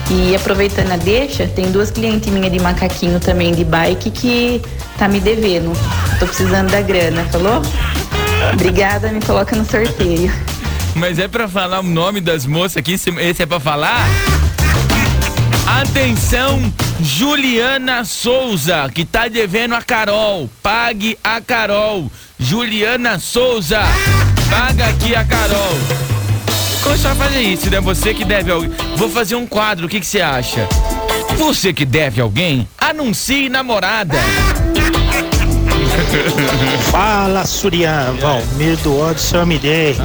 E 0.10 0.34
aproveitando 0.36 0.91
a 0.91 0.98
deixa, 0.98 1.48
tem 1.48 1.72
duas 1.72 1.91
clientes 1.91 2.31
minhas 2.31 2.51
de 2.51 2.60
macaquinho 2.60 3.19
também 3.19 3.53
de 3.53 3.65
bike 3.65 4.10
que 4.12 4.62
tá 4.98 5.07
me 5.07 5.19
devendo. 5.19 5.74
Tô 6.17 6.25
precisando 6.27 6.72
da 6.72 6.81
grana, 6.81 7.24
falou? 7.25 7.62
Obrigada, 8.55 9.12
me 9.12 9.21
coloca 9.21 9.55
no 9.55 9.65
sorteio. 9.65 10.31
Mas 10.95 11.19
é 11.19 11.27
pra 11.27 11.47
falar 11.47 11.81
o 11.81 11.83
nome 11.83 12.21
das 12.21 12.45
moças 12.45 12.77
aqui? 12.77 12.93
Esse 12.93 13.43
é 13.43 13.45
pra 13.45 13.59
falar? 13.59 14.07
Atenção, 15.67 16.74
Juliana 17.01 18.05
Souza, 18.05 18.89
que 18.93 19.03
tá 19.03 19.27
devendo 19.27 19.75
a 19.75 19.81
Carol. 19.81 20.50
Pague 20.63 21.17
a 21.24 21.41
Carol. 21.41 22.09
Juliana 22.39 23.19
Souza, 23.19 23.81
paga 24.50 24.88
aqui 24.88 25.13
a 25.15 25.25
Carol. 25.25 25.77
Começar 26.81 27.12
a 27.12 27.15
fazer 27.15 27.41
isso, 27.41 27.69
né? 27.69 27.81
Você 27.81 28.13
que 28.13 28.24
deve 28.24 28.51
alguém. 28.51 28.71
Vou 28.95 29.09
fazer 29.09 29.35
um 29.35 29.45
quadro, 29.45 29.88
o 29.88 29.89
que 29.89 30.00
que 30.00 30.05
você 30.05 30.21
acha? 30.21 30.67
Você 31.38 31.74
que 31.74 31.83
deve 31.83 32.21
alguém, 32.21 32.67
anuncie 32.77 33.50
namorada. 33.50 34.17
Fala, 36.92 37.46
Surian. 37.46 38.16
Valmir 38.20 38.78
do 38.78 39.00
ódio, 39.00 39.20
seu 39.20 39.46
me 39.46 39.58
dei. 39.58 39.96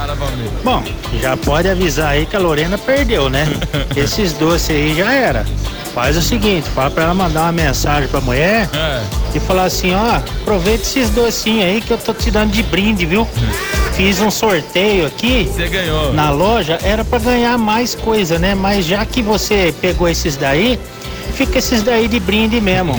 Bom, 0.64 0.82
já 1.20 1.36
pode 1.36 1.68
avisar 1.68 2.12
aí 2.12 2.26
que 2.26 2.36
a 2.36 2.38
Lorena 2.38 2.78
perdeu, 2.78 3.28
né? 3.28 3.46
Esses 3.96 4.32
doces 4.32 4.70
aí 4.70 4.94
já 4.96 5.12
era. 5.12 5.46
Faz 5.94 6.16
o 6.16 6.22
seguinte, 6.22 6.68
fala 6.70 6.90
pra 6.90 7.04
ela 7.04 7.14
mandar 7.14 7.42
uma 7.42 7.52
mensagem 7.52 8.08
pra 8.08 8.20
mulher 8.20 8.68
e 9.34 9.40
falar 9.40 9.64
assim, 9.64 9.92
ó, 9.92 10.16
aproveita 10.42 10.84
esses 10.84 11.10
docinhos 11.10 11.64
aí 11.64 11.80
que 11.80 11.92
eu 11.92 11.98
tô 11.98 12.14
te 12.14 12.30
dando 12.30 12.52
de 12.52 12.62
brinde, 12.62 13.04
viu? 13.04 13.26
Fiz 13.94 14.20
um 14.20 14.30
sorteio 14.30 15.06
aqui. 15.06 15.50
Você 15.52 15.66
ganhou. 15.66 16.12
Na 16.12 16.30
loja, 16.30 16.78
era 16.84 17.04
pra 17.04 17.18
ganhar 17.18 17.58
mais 17.58 17.96
coisa, 17.96 18.38
né? 18.38 18.54
Mas 18.54 18.86
já 18.86 19.04
que 19.04 19.20
você 19.20 19.74
pegou 19.80 20.08
esses 20.08 20.36
daí, 20.36 20.78
fica 21.34 21.58
esses 21.58 21.82
daí 21.82 22.06
de 22.06 22.20
brinde 22.20 22.60
mesmo. 22.60 22.98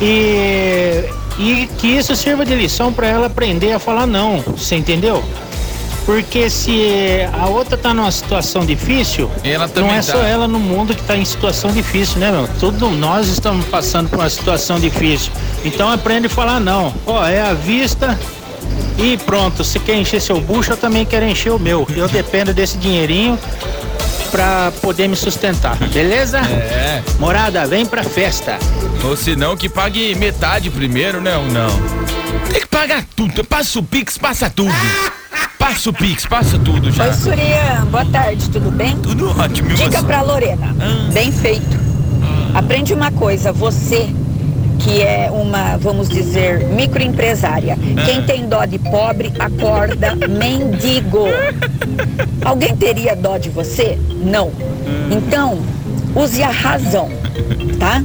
E, 0.00 1.04
e 1.38 1.68
que 1.78 1.86
isso 1.86 2.14
sirva 2.14 2.44
de 2.44 2.54
lição 2.54 2.92
pra 2.92 3.06
ela 3.06 3.26
aprender 3.26 3.72
a 3.72 3.78
falar 3.78 4.06
não, 4.06 4.40
você 4.40 4.76
entendeu? 4.76 5.22
Porque 6.04 6.50
se 6.50 7.20
a 7.32 7.46
outra 7.46 7.76
tá 7.76 7.94
numa 7.94 8.10
situação 8.10 8.66
difícil, 8.66 9.30
Ela 9.44 9.70
não 9.76 9.88
é 9.88 9.96
tá. 9.96 10.02
só 10.02 10.18
ela 10.18 10.48
no 10.48 10.58
mundo 10.58 10.94
que 10.94 11.02
tá 11.02 11.16
em 11.16 11.24
situação 11.24 11.70
difícil, 11.70 12.18
né, 12.18 12.30
meu? 12.32 12.48
Todos 12.58 12.90
nós 12.98 13.28
estamos 13.28 13.64
passando 13.66 14.08
por 14.08 14.18
uma 14.18 14.28
situação 14.28 14.80
difícil. 14.80 15.30
Então 15.64 15.88
aprende 15.90 16.26
a 16.26 16.30
falar 16.30 16.58
não. 16.58 16.92
Ó, 17.06 17.24
é 17.24 17.40
a 17.40 17.54
vista 17.54 18.18
e 18.98 19.16
pronto. 19.18 19.62
Se 19.62 19.78
quer 19.78 19.94
encher 19.96 20.20
seu 20.20 20.40
bucho, 20.40 20.72
eu 20.72 20.76
também 20.76 21.06
quero 21.06 21.24
encher 21.24 21.52
o 21.52 21.58
meu. 21.58 21.86
Eu 21.94 22.08
dependo 22.08 22.52
desse 22.52 22.76
dinheirinho 22.78 23.38
pra 24.32 24.72
poder 24.80 25.06
me 25.06 25.14
sustentar, 25.14 25.76
beleza? 25.92 26.38
É. 26.38 27.02
Morada, 27.20 27.66
vem 27.66 27.84
pra 27.86 28.02
festa. 28.02 28.58
Ou 29.04 29.16
se 29.16 29.36
não, 29.36 29.56
que 29.56 29.68
pague 29.68 30.14
metade 30.14 30.70
primeiro, 30.70 31.20
né? 31.20 31.36
Ou 31.36 31.46
não? 31.46 31.70
Tem 32.50 32.60
que 32.60 32.66
pagar 32.66 33.04
tudo. 33.14 33.44
Passa 33.44 33.78
o 33.78 33.82
Pix, 33.82 34.18
passa 34.18 34.50
tudo. 34.50 34.72
Passa 35.58 35.90
o 35.90 35.92
Pix, 35.92 36.26
passa 36.26 36.58
tudo 36.58 36.90
já. 36.90 37.04
Oi, 37.04 37.12
Surian, 37.12 37.86
boa 37.88 38.04
tarde, 38.06 38.50
tudo 38.50 38.68
bem? 38.72 38.96
Tudo 38.96 39.30
ótimo. 39.40 39.68
Dica 39.68 40.00
você? 40.00 40.04
pra 40.04 40.20
Lorena, 40.20 40.74
bem 41.12 41.30
feito. 41.30 41.78
Aprende 42.52 42.92
uma 42.92 43.12
coisa, 43.12 43.52
você 43.52 44.12
que 44.78 45.02
é 45.02 45.30
uma, 45.30 45.76
vamos 45.76 46.08
dizer, 46.08 46.64
microempresária. 46.66 47.76
Quem 48.04 48.22
tem 48.22 48.46
dó 48.48 48.64
de 48.64 48.78
pobre, 48.78 49.32
acorda 49.38 50.14
mendigo. 50.28 51.26
Alguém 52.44 52.76
teria 52.76 53.14
dó 53.14 53.38
de 53.38 53.48
você? 53.50 53.98
Não. 54.24 54.50
Então, 55.10 55.58
use 56.14 56.42
a 56.42 56.50
razão, 56.50 57.08
tá? 57.78 58.02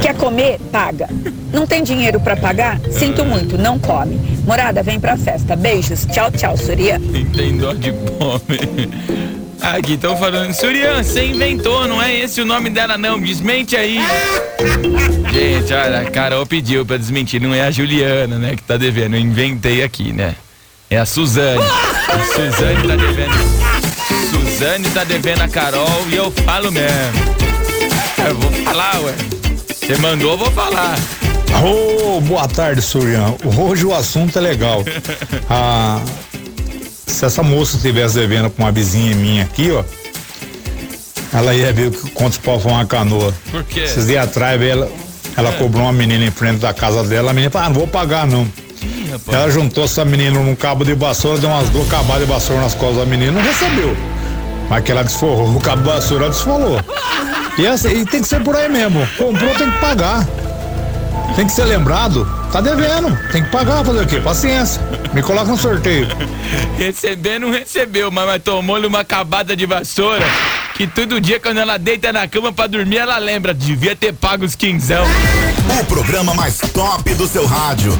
Quer 0.00 0.14
comer? 0.14 0.58
Paga. 0.70 1.08
Não 1.52 1.66
tem 1.66 1.82
dinheiro 1.82 2.20
pra 2.20 2.36
pagar? 2.36 2.78
Sinto 2.90 3.24
muito, 3.24 3.56
não 3.56 3.78
come. 3.78 4.20
Morada, 4.46 4.82
vem 4.82 5.00
pra 5.00 5.16
festa. 5.16 5.56
Beijos. 5.56 6.04
Tchau, 6.06 6.30
tchau, 6.30 6.56
Surya. 6.56 7.00
Quem 7.00 7.24
tem 7.26 7.56
dó 7.56 7.72
de 7.72 7.92
pobre. 7.92 8.90
Aqui 9.60 9.94
estão 9.94 10.16
falando, 10.16 10.52
Surian, 10.52 11.02
você 11.02 11.26
inventou, 11.26 11.88
não 11.88 12.00
é 12.00 12.14
esse 12.14 12.40
o 12.40 12.44
nome 12.44 12.70
dela 12.70 12.96
não, 12.96 13.18
desmente 13.18 13.76
aí. 13.76 13.98
Gente, 15.32 15.72
olha, 15.72 16.00
a 16.00 16.10
Carol 16.10 16.46
pediu 16.46 16.86
pra 16.86 16.96
desmentir, 16.96 17.40
não 17.40 17.54
é 17.54 17.62
a 17.62 17.70
Juliana, 17.70 18.38
né, 18.38 18.56
que 18.56 18.62
tá 18.62 18.76
devendo, 18.76 19.16
eu 19.16 19.20
inventei 19.20 19.82
aqui, 19.82 20.12
né. 20.12 20.34
É 20.88 20.98
a 20.98 21.06
Suzane. 21.06 21.62
A 21.62 22.18
Suzane 22.32 22.88
tá 22.88 22.96
devendo. 22.96 23.36
Suzane 24.30 24.90
tá 24.90 25.04
devendo 25.04 25.40
a 25.42 25.48
Carol 25.48 26.06
e 26.10 26.14
eu 26.14 26.30
falo 26.30 26.70
mesmo. 26.70 27.36
Eu 28.26 28.34
vou 28.36 28.52
falar, 28.64 29.00
ué. 29.00 29.14
Você 29.68 29.96
mandou, 29.98 30.32
eu 30.32 30.38
vou 30.38 30.50
falar. 30.52 30.96
Ô, 31.64 32.20
boa 32.20 32.46
tarde, 32.46 32.82
Surian. 32.82 33.34
Hoje 33.58 33.84
o 33.84 33.94
assunto 33.94 34.38
é 34.38 34.42
legal. 34.42 34.84
Ah, 35.50 36.00
se 37.06 37.24
essa 37.24 37.42
moça 37.42 37.76
estivesse 37.76 38.16
devendo 38.16 38.50
com 38.50 38.62
uma 38.62 38.72
vizinha 38.72 39.14
minha 39.14 39.44
aqui, 39.44 39.70
ó, 39.70 39.84
ela 41.32 41.54
ia 41.54 41.72
ver 41.72 41.90
quantos 42.14 42.38
pau 42.38 42.58
foi 42.58 42.72
uma 42.72 42.86
canoa. 42.86 43.32
Por 43.50 43.62
quê? 43.64 43.80
Esses 43.80 44.06
dias 44.06 44.24
atrás, 44.24 44.60
ela, 44.60 44.90
ela 45.36 45.52
cobrou 45.52 45.84
uma 45.84 45.92
menina 45.92 46.24
em 46.24 46.30
frente 46.30 46.60
da 46.60 46.74
casa 46.74 47.04
dela, 47.04 47.30
a 47.30 47.34
menina 47.34 47.50
falou, 47.50 47.66
ah, 47.66 47.70
não 47.70 47.78
vou 47.78 47.86
pagar 47.86 48.26
não. 48.26 48.46
Ela 49.28 49.50
juntou 49.50 49.84
essa 49.84 50.04
menina 50.04 50.38
num 50.38 50.54
cabo 50.54 50.84
de 50.84 50.94
vassoura, 50.94 51.38
deu 51.38 51.48
umas 51.48 51.68
duas 51.70 51.88
cabadas 51.88 52.26
de 52.26 52.32
vassoura 52.32 52.62
nas 52.62 52.74
costas 52.74 52.98
da 52.98 53.06
menina, 53.06 53.32
não 53.32 53.42
recebeu. 53.42 53.96
Mas 54.68 54.82
que 54.84 54.92
ela 54.92 55.04
desforrou 55.04 55.54
o 55.54 55.60
cabo 55.60 55.82
de 55.82 55.88
vassoura, 55.88 56.28
desfolou. 56.28 56.80
E, 57.58 57.66
assim, 57.66 58.00
e 58.00 58.04
tem 58.04 58.20
que 58.20 58.28
ser 58.28 58.42
por 58.42 58.54
aí 58.54 58.68
mesmo. 58.68 59.06
Comprou, 59.16 59.54
tem 59.54 59.70
que 59.70 59.78
pagar. 59.78 60.26
Tem 61.34 61.46
que 61.46 61.52
ser 61.52 61.64
lembrado. 61.64 62.26
Tá 62.52 62.60
devendo. 62.60 63.16
Tem 63.30 63.42
que 63.42 63.50
pagar, 63.50 63.84
fazer 63.84 64.02
o 64.02 64.06
quê? 64.06 64.20
Paciência. 64.20 64.80
Me 65.12 65.22
coloca 65.22 65.50
no 65.50 65.56
sorteio. 65.56 66.06
Receber 66.78 67.38
não 67.38 67.50
recebeu, 67.50 68.10
mas, 68.10 68.42
tomou-lhe 68.42 68.86
uma 68.86 69.04
cabada 69.04 69.56
de 69.56 69.66
vassoura. 69.66 70.24
Que 70.74 70.86
todo 70.86 71.20
dia, 71.20 71.40
quando 71.40 71.58
ela 71.58 71.78
deita 71.78 72.12
na 72.12 72.28
cama 72.28 72.52
pra 72.52 72.66
dormir, 72.66 72.98
ela 72.98 73.18
lembra. 73.18 73.54
Devia 73.54 73.96
ter 73.96 74.12
pago 74.12 74.44
os 74.44 74.54
quinzão. 74.54 75.04
O 75.80 75.84
programa 75.86 76.34
mais 76.34 76.58
top 76.72 77.14
do 77.14 77.26
seu 77.26 77.46
rádio. 77.46 77.98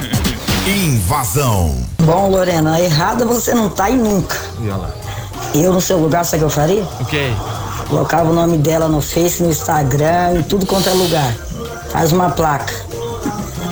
Invasão. 0.67 1.76
Bom, 2.03 2.29
Lorena, 2.29 2.81
errada 2.81 3.25
você 3.25 3.55
não 3.55 3.71
tá 3.71 3.88
e 3.88 3.97
nunca. 3.97 4.37
Eu 5.55 5.73
no 5.73 5.81
seu 5.81 5.97
lugar, 5.97 6.25
sabe 6.25 6.37
o 6.37 6.41
que 6.41 6.45
eu 6.45 6.50
faria? 6.50 6.83
O 7.00 7.05
quê? 7.05 7.31
Colocava 7.88 8.31
o 8.31 8.35
nome 8.35 8.59
dela 8.59 8.88
no 8.88 9.00
Face, 9.00 9.43
no 9.43 9.49
Instagram, 9.49 10.35
em 10.38 10.43
tudo 10.43 10.67
quanto 10.67 10.88
é 10.88 10.93
lugar. 10.93 11.33
Faz 11.91 12.12
uma 12.12 12.31
placa. 12.31 12.86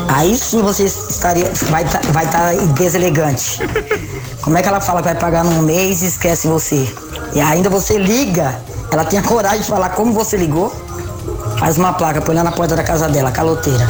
Aí 0.09 0.37
sim 0.37 0.63
você 0.63 0.85
estaria, 0.85 1.51
vai 1.71 1.85
estar 1.85 2.01
vai 2.13 2.27
tá 2.27 2.53
deselegante. 2.75 3.59
Como 4.43 4.57
é 4.59 4.63
que 4.63 4.69
ela 4.69 4.81
fala 4.81 5.01
que 5.01 5.09
vai 5.09 5.15
pagar 5.17 5.45
num 5.45 5.63
mês 5.63 6.03
e 6.03 6.07
esquece 6.07 6.47
você? 6.47 6.87
E 7.35 7.41
ainda 7.41 7.69
você 7.71 7.99
liga, 7.99 8.55
ela 8.93 9.05
tem 9.05 9.19
a 9.19 9.23
coragem 9.23 9.61
de 9.61 9.67
falar 9.67 9.91
como 9.91 10.13
você 10.13 10.37
ligou, 10.37 10.71
faz 11.59 11.79
uma 11.79 11.93
placa, 11.95 12.21
põe 12.21 12.35
lá 12.35 12.45
na 12.45 12.53
porta 12.53 12.77
da 12.77 12.83
casa 12.85 13.09
dela, 13.09 13.31
caloteira. 13.33 13.89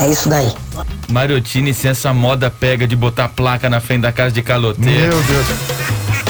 É 0.00 0.08
isso 0.08 0.28
daí. 0.28 0.52
Mariotini, 1.08 1.72
se 1.72 1.88
essa 1.88 2.12
moda 2.12 2.50
pega 2.50 2.86
de 2.86 2.96
botar 2.96 3.28
placa 3.28 3.70
na 3.70 3.80
frente 3.80 4.02
da 4.02 4.12
casa 4.12 4.32
de 4.32 4.42
caloteiro. 4.42 5.14
Meu 5.16 5.22
Deus. 5.22 5.46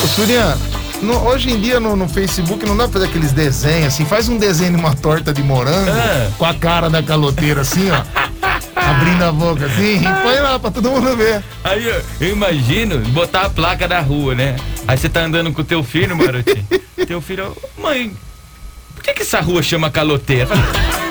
Ô, 0.04 0.06
Surian, 0.06 0.56
no- 1.02 1.26
hoje 1.26 1.50
em 1.50 1.58
dia 1.60 1.80
no, 1.80 1.96
no 1.96 2.06
Facebook 2.08 2.64
não 2.66 2.76
dá 2.76 2.84
pra 2.84 2.92
fazer 3.00 3.06
aqueles 3.06 3.32
desenhos 3.32 3.88
assim. 3.94 4.04
Faz 4.04 4.28
um 4.28 4.36
desenho 4.36 4.72
de 4.74 4.76
uma 4.78 4.94
torta 4.94 5.32
de 5.32 5.42
morango 5.42 5.90
É. 5.90 6.28
com 6.38 6.44
a 6.44 6.52
cara 6.54 6.88
da 6.90 7.02
caloteira 7.02 7.62
assim, 7.62 7.90
ó. 7.90 8.25
Abrindo 8.90 9.22
a 9.22 9.32
boca 9.32 9.66
assim. 9.66 9.96
E 9.98 10.22
põe 10.22 10.40
lá 10.40 10.58
pra 10.58 10.70
todo 10.70 10.90
mundo 10.90 11.16
ver. 11.16 11.42
Aí 11.64 11.86
eu, 11.86 12.02
eu 12.20 12.28
imagino 12.30 12.98
botar 13.10 13.42
a 13.42 13.50
placa 13.50 13.86
da 13.88 14.00
rua, 14.00 14.34
né? 14.34 14.56
Aí 14.86 14.96
você 14.96 15.08
tá 15.08 15.20
andando 15.20 15.52
com 15.52 15.60
o 15.62 15.64
teu 15.64 15.82
filho, 15.82 16.16
Marotinho. 16.16 16.66
teu 17.06 17.20
filho, 17.20 17.56
mãe, 17.78 18.12
por 18.94 19.02
que, 19.02 19.12
que 19.12 19.22
essa 19.22 19.40
rua 19.40 19.62
chama 19.62 19.90
caloteira? 19.90 20.50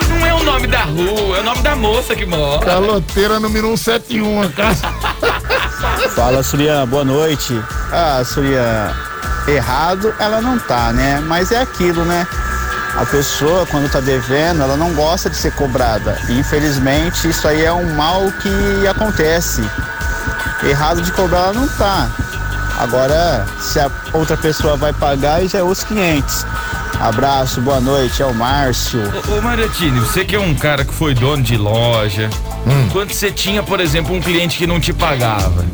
Não 0.10 0.25
é 0.25 0.34
o 0.34 0.44
nome 0.44 0.67
da 0.67 0.84
rua, 0.84 1.38
é 1.38 1.41
o 1.41 1.44
nome 1.44 1.62
da 1.62 1.75
moça 1.75 2.15
que 2.15 2.25
mora. 2.25 2.65
Caloteira 2.65 3.39
número 3.39 3.75
171, 3.75 4.41
a 4.41 4.50
casa. 4.50 4.88
Fala, 6.15 6.41
Surian, 6.44 6.88
boa 6.88 7.03
noite. 7.03 7.53
Ah, 7.91 8.24
Surian, 8.24 8.94
errado 9.48 10.13
ela 10.20 10.41
não 10.41 10.58
tá, 10.58 10.94
né? 10.94 11.22
Mas 11.25 11.51
é 11.51 11.62
aquilo, 11.62 12.03
né? 12.05 12.27
A 12.97 13.05
pessoa, 13.05 13.65
quando 13.65 13.91
tá 13.91 13.99
devendo, 13.99 14.61
ela 14.61 14.77
não 14.77 14.93
gosta 14.93 15.29
de 15.29 15.35
ser 15.35 15.51
cobrada. 15.53 16.17
E, 16.29 16.39
infelizmente, 16.39 17.27
isso 17.27 17.45
aí 17.47 17.63
é 17.63 17.71
um 17.71 17.93
mal 17.93 18.21
que 18.41 18.87
acontece. 18.87 19.61
Errado 20.63 21.01
de 21.01 21.11
cobrar 21.11 21.39
ela 21.39 21.53
não 21.53 21.67
tá. 21.67 22.09
Agora, 22.79 23.45
se 23.59 23.79
a 23.79 23.91
outra 24.13 24.37
pessoa 24.37 24.77
vai 24.77 24.93
pagar, 24.93 25.35
aí 25.35 25.47
já 25.47 25.59
é 25.59 25.63
os 25.63 25.83
500. 25.83 26.45
Abraço, 26.99 27.59
boa 27.59 27.81
noite, 27.81 28.21
é 28.21 28.25
o 28.25 28.33
Márcio. 28.33 29.01
Ô, 29.29 29.37
ô 29.37 29.41
Mariotini, 29.41 29.99
você 29.99 30.23
que 30.23 30.35
é 30.35 30.39
um 30.39 30.55
cara 30.55 30.85
que 30.85 30.93
foi 30.93 31.13
dono 31.13 31.43
de 31.43 31.57
loja, 31.57 32.29
quando 32.93 33.11
você 33.11 33.29
tinha, 33.29 33.61
por 33.61 33.81
exemplo, 33.81 34.15
um 34.15 34.21
cliente 34.21 34.57
que 34.57 34.65
não 34.65 34.79
te 34.79 34.93
pagava, 34.93 35.65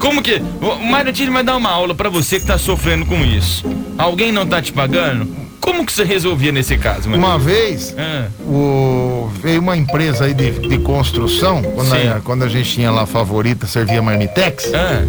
como 0.00 0.20
que. 0.20 0.42
O 0.60 0.84
Mariotini 0.84 1.30
vai 1.30 1.44
dar 1.44 1.56
uma 1.56 1.70
aula 1.70 1.94
pra 1.94 2.08
você 2.08 2.40
que 2.40 2.46
tá 2.46 2.58
sofrendo 2.58 3.06
com 3.06 3.24
isso. 3.24 3.64
Alguém 3.96 4.32
não 4.32 4.44
tá 4.44 4.60
te 4.60 4.72
pagando? 4.72 5.45
Como 5.60 5.84
que 5.84 5.92
você 5.92 6.04
resolvia 6.04 6.52
nesse 6.52 6.76
caso? 6.76 7.08
Uma 7.12 7.38
vez, 7.38 7.94
Ah. 7.98 8.26
o- 8.40 9.28
veio 9.42 9.60
uma 9.60 9.76
empresa 9.76 10.24
aí 10.24 10.34
de, 10.34 10.50
de 10.52 10.78
construção, 10.78 11.62
quando 11.62 11.92
a, 11.92 12.20
quando 12.20 12.44
a 12.44 12.48
gente 12.48 12.70
tinha 12.72 12.90
lá 12.90 13.02
a 13.02 13.06
favorita, 13.06 13.66
servia 13.66 14.00
Marmitex. 14.00 14.72
Ah. 14.74 15.02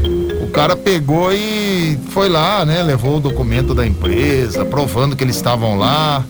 O 0.44 0.48
cara 0.48 0.76
pegou 0.76 1.32
e 1.34 1.98
foi 2.10 2.30
lá, 2.30 2.66
né? 2.66 2.82
Levou 2.84 3.18
o 3.18 3.20
documento 3.20 3.74
da 3.76 3.86
empresa, 3.86 4.66
provando 4.66 5.16
que 5.16 5.24
eles 5.24 5.36
estavam 5.36 5.78
lá. 5.78 6.24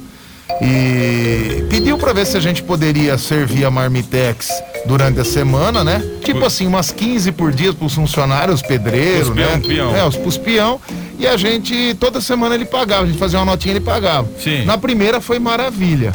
E 0.62 1.66
pediu 1.70 1.98
pra 1.98 2.14
ver 2.14 2.26
se 2.26 2.36
a 2.36 2.40
gente 2.40 2.64
poderia 2.64 3.18
servir 3.18 3.64
a 3.66 3.70
Marmitex 3.72 4.50
durante 4.86 5.20
a 5.20 5.24
semana, 5.26 5.84
né? 5.84 6.02
Tipo 6.24 6.46
assim, 6.46 6.66
umas 6.66 6.92
15 6.92 7.32
por 7.32 7.52
dia 7.52 7.74
pros 7.74 7.94
funcionários, 7.94 8.62
pedreiros, 8.62 9.30
Os 9.30 9.36
né? 9.36 9.62
É, 10.00 10.04
os 10.06 10.16
pros 10.16 10.38
peão. 10.38 10.80
E 11.20 11.26
a 11.28 11.36
gente, 11.36 11.96
toda 12.00 12.22
semana 12.22 12.54
ele 12.56 12.66
pagava, 12.66 13.04
a 13.04 13.08
gente 13.08 13.18
fazia 13.18 13.40
uma 13.40 13.46
notinha 13.46 13.74
e 13.74 13.78
ele 13.78 13.86
pagava. 13.86 14.28
Sim. 14.40 14.66
Na 14.66 14.78
primeira 14.78 15.20
foi 15.20 15.40
maravilha. 15.40 16.14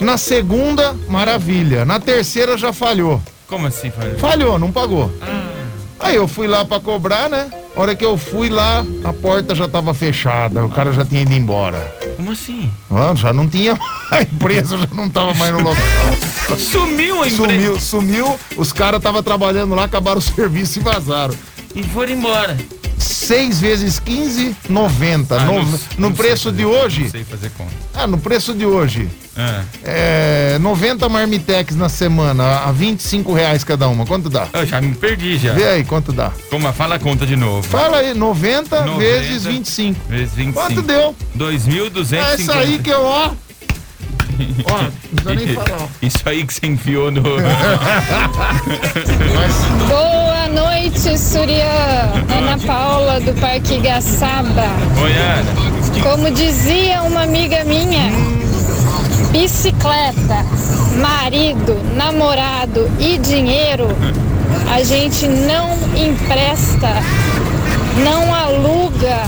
Na 0.00 0.16
segunda, 0.16 0.94
maravilha. 1.08 1.84
Na 1.84 1.98
terceira 2.00 2.56
já 2.56 2.72
falhou. 2.72 3.20
Como 3.46 3.66
assim, 3.66 3.90
Fábio? 3.90 4.18
Falhou, 4.18 4.58
não 4.58 4.70
pagou. 4.70 5.12
Aí 5.98 6.16
eu 6.16 6.26
fui 6.28 6.46
lá 6.46 6.64
pra 6.64 6.80
cobrar, 6.80 7.28
né? 7.28 7.50
A 7.76 7.80
hora 7.80 7.94
que 7.94 8.04
eu 8.04 8.16
fui 8.16 8.48
lá, 8.48 8.84
a 9.04 9.12
porta 9.12 9.54
já 9.54 9.68
tava 9.68 9.92
fechada, 9.92 10.64
o 10.64 10.70
cara 10.70 10.92
já 10.92 11.04
tinha 11.04 11.22
ido 11.22 11.32
embora. 11.32 11.78
Como 12.16 12.30
assim? 12.32 12.70
Ah, 12.90 13.12
já 13.14 13.32
não 13.32 13.46
tinha. 13.48 13.78
A 14.10 14.22
empresa 14.22 14.78
já 14.78 14.88
não 14.94 15.10
tava 15.10 15.34
mais 15.34 15.52
no 15.52 15.58
local. 15.58 16.56
Sumiu 16.58 17.22
a 17.22 17.28
empresa? 17.28 17.36
Sumiu, 17.36 17.80
sumiu. 17.80 18.40
Os 18.56 18.72
caras 18.72 18.98
estavam 18.98 19.22
trabalhando 19.22 19.74
lá, 19.74 19.84
acabaram 19.84 20.18
o 20.18 20.22
serviço 20.22 20.78
e 20.78 20.82
vazaram. 20.82 21.34
E 21.74 21.82
foram 21.82 22.12
embora. 22.12 22.56
6 23.00 23.60
vezes 23.60 23.98
15, 23.98 24.54
90. 24.68 25.36
Ah, 25.36 25.44
no 25.44 25.54
não- 25.54 25.62
no 25.64 25.78
não 25.98 26.12
preço 26.12 26.44
fazer 26.50 26.56
de 26.58 26.64
conta, 26.64 26.78
hoje. 26.84 27.02
Não 27.04 27.10
sei 27.10 27.24
fazer 27.24 27.50
conta. 27.56 27.72
Ah, 27.94 28.06
no 28.06 28.18
preço 28.18 28.54
de 28.54 28.64
hoje. 28.66 29.08
Ah. 29.36 29.62
É, 29.84 30.58
90 30.60 31.08
marmitex 31.08 31.74
na 31.76 31.88
semana, 31.88 32.58
a 32.60 32.72
25 32.72 33.32
reais 33.32 33.64
cada 33.64 33.88
uma. 33.88 34.04
Quanto 34.04 34.28
dá? 34.28 34.48
Eu 34.52 34.66
já 34.66 34.80
me 34.80 34.94
perdi 34.94 35.38
já. 35.38 35.52
Vê 35.54 35.64
aí, 35.66 35.84
quanto 35.84 36.12
dá? 36.12 36.30
Como, 36.50 36.70
fala 36.72 36.96
a 36.96 36.98
conta 36.98 37.24
de 37.26 37.36
novo. 37.36 37.62
Fala 37.66 37.98
aí, 37.98 38.12
90, 38.14 38.80
90 38.84 38.98
vezes 38.98 39.44
25. 39.44 39.98
Vezes 40.08 40.34
25. 40.34 40.52
Quanto 40.66 40.82
deu? 40.82 41.14
2.250. 41.36 42.14
É 42.22 42.34
isso 42.36 42.52
aí 42.52 42.78
que 42.78 42.90
eu, 42.90 43.02
ó. 43.02 43.30
Ó, 44.64 44.82
não 44.82 44.90
precisa 45.22 45.34
nem 45.34 45.48
falar. 45.54 45.88
Isso 46.02 46.18
aí 46.26 46.44
que 46.46 46.54
você 46.54 46.66
enfiou 46.66 47.10
no. 47.10 47.20
Boa 49.88 50.19
noite, 50.50 51.18
Surian. 51.18 52.12
Ana 52.36 52.58
Paula 52.66 53.20
do 53.20 53.32
Parque 53.40 53.78
Gaçaba. 53.80 54.68
Oi, 55.02 55.12
Ana. 55.12 56.02
Como 56.02 56.30
dizia 56.30 57.02
uma 57.02 57.22
amiga 57.22 57.64
minha, 57.64 58.10
bicicleta, 59.32 60.44
marido, 61.00 61.76
namorado 61.94 62.90
e 62.98 63.18
dinheiro 63.18 63.88
a 64.72 64.82
gente 64.84 65.26
não 65.26 65.76
empresta, 65.96 66.88
não 68.04 68.32
aluga 68.32 69.18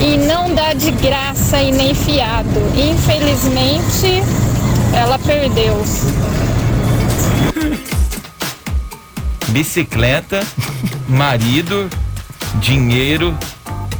e 0.00 0.16
não 0.16 0.54
dá 0.54 0.72
de 0.72 0.90
graça 0.92 1.62
e 1.62 1.70
nem 1.70 1.94
fiado. 1.94 2.60
Infelizmente, 2.74 4.22
ela 4.94 5.18
perdeu. 5.18 5.84
Bicicleta, 9.50 10.42
marido, 11.08 11.88
dinheiro, 12.56 13.36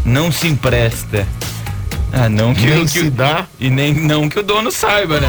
não 0.04 0.30
se 0.30 0.48
empresta. 0.48 1.26
Ah, 2.12 2.28
não 2.28 2.54
que, 2.54 2.66
Nem 2.66 2.84
que 2.84 2.88
se 2.88 3.10
dá. 3.10 3.46
E 3.58 3.70
nem 3.70 3.94
não 3.94 4.28
que 4.28 4.38
o 4.38 4.42
dono 4.42 4.70
saiba, 4.70 5.20
né? 5.20 5.28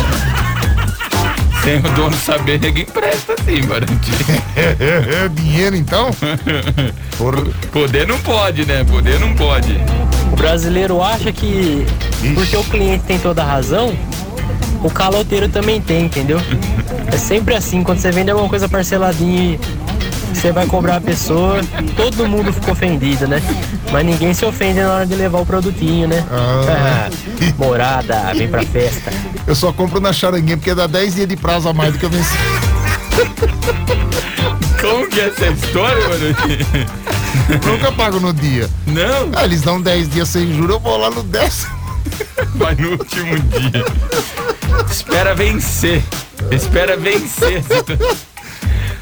Sem 1.64 1.78
o 1.78 1.96
dono 1.96 2.16
saber, 2.18 2.60
ninguém 2.60 2.84
empresta 2.84 3.36
sim. 3.46 3.62
É 4.56 5.30
dinheiro 5.34 5.76
então? 5.76 6.10
Poder 7.72 8.08
não 8.08 8.18
pode, 8.20 8.66
né? 8.66 8.84
Poder 8.84 9.20
não 9.20 9.34
pode. 9.36 9.78
O 10.32 10.36
brasileiro 10.36 11.04
acha 11.04 11.32
que 11.32 11.86
porque 12.34 12.58
o 12.58 12.64
cliente 12.64 13.04
tem 13.04 13.20
toda 13.20 13.44
a 13.44 13.46
razão, 13.46 13.96
o 14.84 14.90
caloteiro 14.90 15.48
também 15.50 15.80
tem, 15.80 16.06
entendeu? 16.06 16.40
É 17.08 17.18
sempre 17.18 17.56
assim, 17.56 17.84
quando 17.84 18.00
você 18.00 18.12
vende 18.12 18.32
alguma 18.32 18.50
coisa 18.50 18.68
parceladinha 18.68 19.54
e 19.54 19.60
você 20.34 20.52
vai 20.52 20.66
cobrar 20.66 20.98
a 20.98 21.02
pessoa, 21.02 21.62
todo 21.96 22.28
mundo 22.28 22.52
fica 22.52 22.72
ofendido, 22.72 23.28
né? 23.28 23.42
Mas 23.92 24.06
ninguém 24.06 24.34
se 24.34 24.46
ofende 24.46 24.80
na 24.80 24.94
hora 24.94 25.06
de 25.06 25.16
levar 25.16 25.40
o 25.40 25.46
produtinho, 25.46 26.08
né? 26.08 26.26
Ah. 26.32 27.10
Morada, 27.58 28.34
vem 28.34 28.48
pra 28.48 28.64
festa. 28.64 29.12
Eu 29.46 29.56
só 29.56 29.72
compro 29.72 30.00
na 30.00 30.14
charanguinha 30.14 30.58
porque 30.58 30.74
dá 30.74 30.88
10 30.88 31.16
dias 31.16 31.28
de 31.28 31.36
prazo 31.36 31.70
a 31.70 31.74
mais 31.74 31.94
do 31.94 32.00
que 32.00 32.06
eu 32.06 32.10
venci. 32.10 32.38
Como 34.82 35.08
que 35.08 35.20
é 35.20 35.28
essa 35.28 35.48
história, 35.48 36.10
mano? 36.10 36.36
Nunca 37.66 37.92
pago 37.92 38.20
no 38.20 38.34
dia. 38.34 38.70
Não? 38.88 39.30
Ah, 39.36 39.44
eles 39.44 39.62
dão 39.62 39.82
10 39.82 40.10
dias 40.10 40.28
sem 40.30 40.54
juros, 40.56 40.72
eu 40.72 40.80
vou 40.80 40.98
lá 40.98 41.10
no 41.10 41.24
décimo. 41.24 41.72
Vai 42.56 42.76
no 42.76 42.92
último 42.92 43.40
dia. 43.40 43.86
Espera 44.90 45.36
vencer. 45.36 46.04
Espera 46.52 46.98
vencer. 46.98 47.64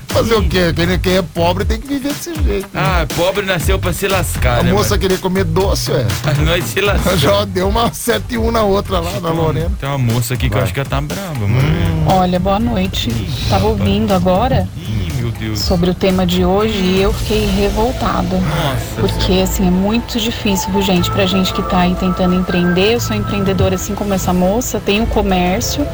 Fazer 0.10 0.34
o 0.36 0.44
quê? 0.44 0.74
Quem, 0.76 1.00
quem 1.00 1.18
é 1.18 1.22
pobre 1.22 1.64
tem 1.66 1.80
que 1.80 1.88
viver 1.88 2.10
desse 2.10 2.34
jeito. 2.34 2.68
né? 2.74 2.82
Ah, 2.82 3.06
pobre 3.16 3.46
nasceu 3.46 3.78
pra 3.80 3.94
se 3.94 4.08
lascar, 4.08 4.60
A 4.60 4.64
né? 4.64 4.72
moça 4.74 4.98
queria 4.98 5.18
comer 5.18 5.44
doce, 5.46 5.92
ué. 5.92 6.06
mano? 6.26 6.46
Nós 6.46 6.64
se 6.66 6.82
lascou. 6.82 7.18
Já 7.18 7.46
deu 7.46 7.70
uma 7.70 7.94
7 7.94 8.24
e 8.34 8.38
1 8.38 8.52
na 8.52 8.64
outra 8.64 9.00
lá, 9.00 9.20
na 9.22 9.30
Lorena. 9.32 9.72
Tem 9.80 9.88
uma 9.88 9.98
moça 9.98 10.34
aqui 10.34 10.50
que 10.50 10.58
eu 10.58 10.62
acho 10.62 10.74
que 10.74 10.80
ela 10.80 10.90
tá 10.90 11.00
brava, 11.00 11.40
mano. 11.48 12.04
Olha, 12.08 12.40
boa 12.40 12.60
noite. 12.60 13.10
Tava 13.50 13.68
ouvindo 13.68 14.12
agora 14.14 14.68
Ih, 14.76 15.14
meu 15.22 15.32
Deus. 15.32 15.60
sobre 15.60 15.92
o 15.92 15.94
tema 15.94 16.26
de 16.26 16.44
hoje 16.44 16.74
e 16.78 17.02
eu 17.02 17.14
fiquei 17.14 17.46
revoltada. 17.46 18.38
Nossa. 18.38 19.02
Porque, 19.02 19.34
assim, 19.42 19.68
é 19.68 19.72
muito 19.72 20.20
difícil, 20.20 20.72
viu, 20.72 20.82
gente? 20.82 21.10
Pra 21.12 21.26
gente 21.28 21.54
que 21.54 21.62
tá 21.62 21.82
aí 21.82 21.94
tentando 21.96 22.34
empreender. 22.36 22.96
Eu 22.96 23.00
sou 23.00 23.16
empreendedora, 23.16 23.76
assim 23.76 23.94
como 23.94 24.14
essa 24.14 24.34
moça. 24.34 24.82
Tenho 24.84 25.06
comércio 25.06 25.86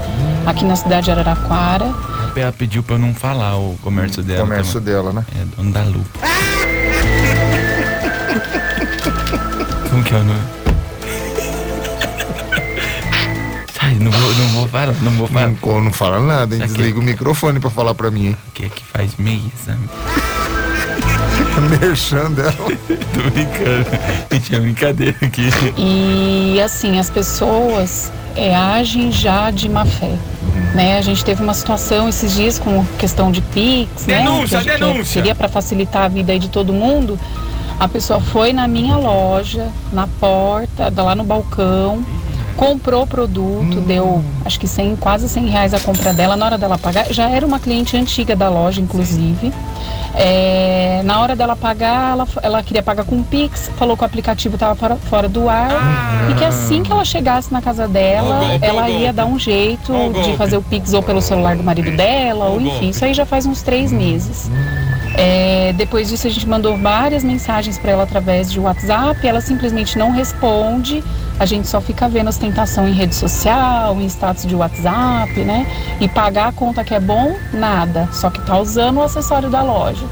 aqui 0.45 0.63
na 0.63 0.75
cidade 0.77 1.05
de 1.05 1.11
Araraquara. 1.11 1.93
Ela 2.35 2.51
pediu 2.51 2.83
pra 2.83 2.95
eu 2.95 2.99
não 2.99 3.13
falar 3.13 3.57
o 3.57 3.77
comércio 3.81 4.21
dela. 4.21 4.41
comércio 4.41 4.79
também. 4.81 4.93
dela, 4.93 5.13
né? 5.13 5.25
É, 5.39 5.45
dono 5.55 5.71
da 5.71 5.83
Lu. 5.83 6.05
Como 9.89 10.03
que 10.03 10.13
é 10.13 10.17
o 10.17 10.23
nome? 10.23 10.39
Sai, 13.73 13.95
não 13.95 14.11
vou, 14.11 14.35
não 14.35 14.47
vou 14.49 14.67
falar, 14.67 14.95
não 15.01 15.11
vou 15.13 15.27
falar. 15.27 15.47
Não, 15.47 15.81
não 15.81 15.93
fala 15.93 16.19
nada, 16.19 16.55
hein? 16.55 16.61
Desliga 16.61 16.99
o 16.99 17.03
microfone 17.03 17.59
pra 17.59 17.69
falar 17.69 17.95
pra 17.95 18.11
mim, 18.11 18.27
hein? 18.27 18.37
Que 18.53 18.65
é 18.65 18.69
que 18.69 18.83
faz 18.83 19.15
meia, 19.17 19.41
sabe? 19.65 19.79
Merchan 21.79 22.31
dela. 22.31 22.51
Tô 23.13 23.29
brincando. 23.31 23.85
Gente, 24.31 24.55
é 24.55 24.59
brincadeira 24.59 25.17
aqui. 25.21 25.49
E 25.77 26.59
assim, 26.61 26.99
as 26.99 27.09
pessoas 27.09 28.11
é, 28.35 28.53
agem 28.53 29.11
já 29.11 29.49
de 29.51 29.69
má 29.69 29.85
fé. 29.85 30.17
Né? 30.73 30.97
A 30.97 31.01
gente 31.01 31.23
teve 31.23 31.43
uma 31.43 31.53
situação 31.53 32.07
esses 32.09 32.33
dias 32.33 32.59
com 32.59 32.85
questão 32.97 33.31
de 33.31 33.41
Pix, 33.41 34.05
Denúncia, 34.05 34.59
né? 34.59 34.63
Que, 34.63 34.71
denúncia. 34.71 35.05
seria 35.05 35.35
para 35.35 35.47
facilitar 35.47 36.03
a 36.03 36.07
vida 36.07 36.31
aí 36.31 36.39
de 36.39 36.49
todo 36.49 36.73
mundo. 36.73 37.19
A 37.79 37.87
pessoa 37.87 38.21
foi 38.21 38.53
na 38.53 38.67
minha 38.67 38.95
loja, 38.95 39.67
na 39.91 40.07
porta, 40.07 40.91
lá 40.95 41.13
no 41.13 41.25
balcão, 41.25 42.05
comprou 42.55 43.03
o 43.03 43.07
produto, 43.07 43.81
deu 43.81 44.23
acho 44.45 44.59
que 44.59 44.67
100, 44.67 44.95
quase 44.97 45.27
100 45.27 45.47
reais 45.47 45.73
a 45.73 45.79
compra 45.79 46.13
dela. 46.13 46.35
Na 46.35 46.45
hora 46.45 46.57
dela 46.57 46.77
pagar, 46.77 47.11
já 47.11 47.29
era 47.29 47.45
uma 47.45 47.59
cliente 47.59 47.97
antiga 47.97 48.35
da 48.35 48.49
loja, 48.49 48.81
inclusive. 48.81 49.51
É, 50.17 51.01
na 51.03 51.19
hora 51.19 51.35
dela 51.35 51.55
pagar, 51.57 52.11
ela, 52.13 52.27
ela 52.41 52.63
queria 52.63 52.81
pagar 52.81 53.03
com 53.03 53.21
Pix, 53.21 53.69
falou 53.77 53.97
que 53.97 54.03
o 54.03 54.05
aplicativo 54.05 54.55
estava 54.55 54.73
fora, 54.73 54.95
fora 54.95 55.27
do 55.27 55.49
ar 55.49 55.71
e 56.31 56.33
que 56.35 56.45
assim 56.45 56.83
que 56.83 56.91
ela 56.91 57.03
chegasse 57.03 57.51
na 57.51 57.61
casa 57.61 57.85
dela, 57.85 58.39
Ó 58.39 58.45
o 58.45 58.47
golpe, 58.47 58.65
ó 58.65 58.65
o 58.65 58.69
ela 58.69 58.89
ia 58.89 58.97
golpe. 58.99 59.13
dar 59.13 59.25
um 59.25 59.37
jeito 59.37 59.93
Ó 59.93 60.07
o 60.07 60.13
de 60.13 60.37
fazer 60.37 60.55
o 60.55 60.61
Pix 60.61 60.93
ou 60.93 61.03
pelo 61.03 61.21
celular 61.21 61.57
do 61.57 61.63
marido 61.63 61.91
dela, 61.97 62.45
ou 62.45 62.61
enfim, 62.61 62.89
isso 62.89 63.03
aí 63.03 63.13
já 63.13 63.25
faz 63.25 63.45
uns 63.45 63.61
três 63.61 63.91
meses. 63.91 64.49
É, 65.17 65.71
depois 65.73 66.09
disso, 66.09 66.27
a 66.27 66.29
gente 66.29 66.47
mandou 66.47 66.77
várias 66.77 67.23
mensagens 67.23 67.77
para 67.77 67.91
ela 67.91 68.03
através 68.03 68.51
de 68.51 68.59
WhatsApp. 68.59 69.25
Ela 69.25 69.39
simplesmente 69.39 69.97
não 69.97 70.11
responde. 70.11 71.03
A 71.39 71.45
gente 71.45 71.67
só 71.67 71.79
fica 71.79 72.07
vendo 72.09 72.27
ostentação 72.27 72.87
em 72.87 72.93
rede 72.93 73.15
social, 73.15 73.99
em 73.99 74.05
status 74.05 74.45
de 74.45 74.55
WhatsApp, 74.55 75.39
né? 75.41 75.65
E 75.99 76.07
pagar 76.07 76.49
a 76.49 76.51
conta 76.51 76.83
que 76.83 76.93
é 76.93 76.99
bom, 76.99 77.35
nada. 77.53 78.09
Só 78.11 78.29
que 78.29 78.41
tá 78.41 78.57
usando 78.59 78.97
o 78.97 79.03
acessório 79.03 79.49
da 79.49 79.61
loja. 79.61 80.05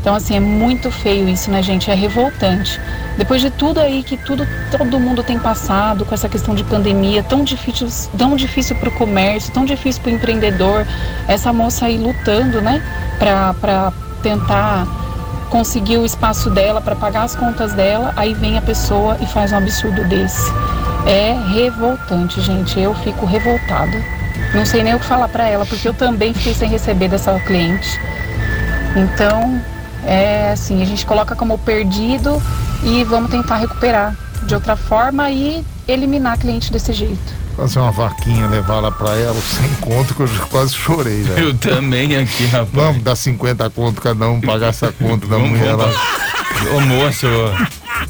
Então, 0.00 0.14
assim, 0.14 0.36
é 0.36 0.40
muito 0.40 0.90
feio 0.90 1.28
isso, 1.28 1.50
né, 1.50 1.62
gente? 1.62 1.90
É 1.90 1.94
revoltante. 1.94 2.80
Depois 3.18 3.42
de 3.42 3.50
tudo 3.50 3.80
aí 3.80 4.02
que 4.02 4.16
tudo, 4.16 4.46
todo 4.70 4.98
mundo 4.98 5.22
tem 5.22 5.38
passado 5.38 6.04
com 6.04 6.14
essa 6.14 6.28
questão 6.28 6.54
de 6.54 6.62
pandemia, 6.64 7.22
tão 7.22 7.42
difícil, 7.42 7.88
tão 8.16 8.36
difícil 8.36 8.76
para 8.76 8.88
o 8.88 8.92
comércio, 8.92 9.52
tão 9.52 9.64
difícil 9.64 10.00
para 10.00 10.12
o 10.12 10.14
empreendedor, 10.14 10.86
essa 11.26 11.52
moça 11.52 11.86
aí 11.86 11.98
lutando, 11.98 12.62
né, 12.62 12.80
para 13.18 13.92
tentar 14.18 14.86
conseguir 15.50 15.96
o 15.96 16.04
espaço 16.04 16.50
dela, 16.50 16.80
para 16.80 16.94
pagar 16.94 17.22
as 17.22 17.34
contas 17.34 17.72
dela, 17.72 18.12
aí 18.16 18.34
vem 18.34 18.58
a 18.58 18.62
pessoa 18.62 19.16
e 19.20 19.26
faz 19.26 19.52
um 19.52 19.56
absurdo 19.56 20.04
desse. 20.04 20.52
É 21.06 21.34
revoltante, 21.52 22.40
gente. 22.40 22.78
Eu 22.78 22.94
fico 22.96 23.24
revoltada. 23.24 24.02
Não 24.54 24.64
sei 24.64 24.82
nem 24.82 24.94
o 24.94 24.98
que 24.98 25.06
falar 25.06 25.28
para 25.28 25.48
ela, 25.48 25.64
porque 25.64 25.88
eu 25.88 25.94
também 25.94 26.34
fiquei 26.34 26.54
sem 26.54 26.68
receber 26.68 27.08
dessa 27.08 27.38
cliente. 27.40 28.00
Então, 28.96 29.60
é 30.04 30.52
assim, 30.52 30.82
a 30.82 30.84
gente 30.84 31.04
coloca 31.04 31.34
como 31.34 31.58
perdido 31.58 32.42
e 32.82 33.04
vamos 33.04 33.30
tentar 33.30 33.56
recuperar 33.56 34.14
de 34.46 34.54
outra 34.54 34.76
forma 34.76 35.30
e 35.30 35.64
eliminar 35.86 36.34
a 36.34 36.36
cliente 36.36 36.72
desse 36.72 36.92
jeito. 36.92 37.38
Fazer 37.56 37.80
uma 37.80 37.90
vaquinha, 37.90 38.46
levar 38.46 38.78
lá 38.80 38.90
pra 38.92 39.16
ela, 39.16 39.34
sem 39.40 39.68
conto, 39.80 40.14
que 40.14 40.20
eu 40.22 40.28
quase 40.48 40.74
chorei, 40.74 41.22
velho. 41.22 41.48
Eu 41.48 41.54
também 41.58 42.16
aqui, 42.16 42.46
rapaz. 42.46 42.68
Vamos 42.72 43.02
dar 43.02 43.16
50 43.16 43.68
conto 43.70 44.00
cada 44.00 44.28
um, 44.28 44.40
pagar 44.40 44.68
essa 44.68 44.92
conta 44.92 45.26
da 45.26 45.38
mulher 45.38 45.74
lá. 45.74 45.90
Ô 46.76 46.80
moço, 46.80 47.26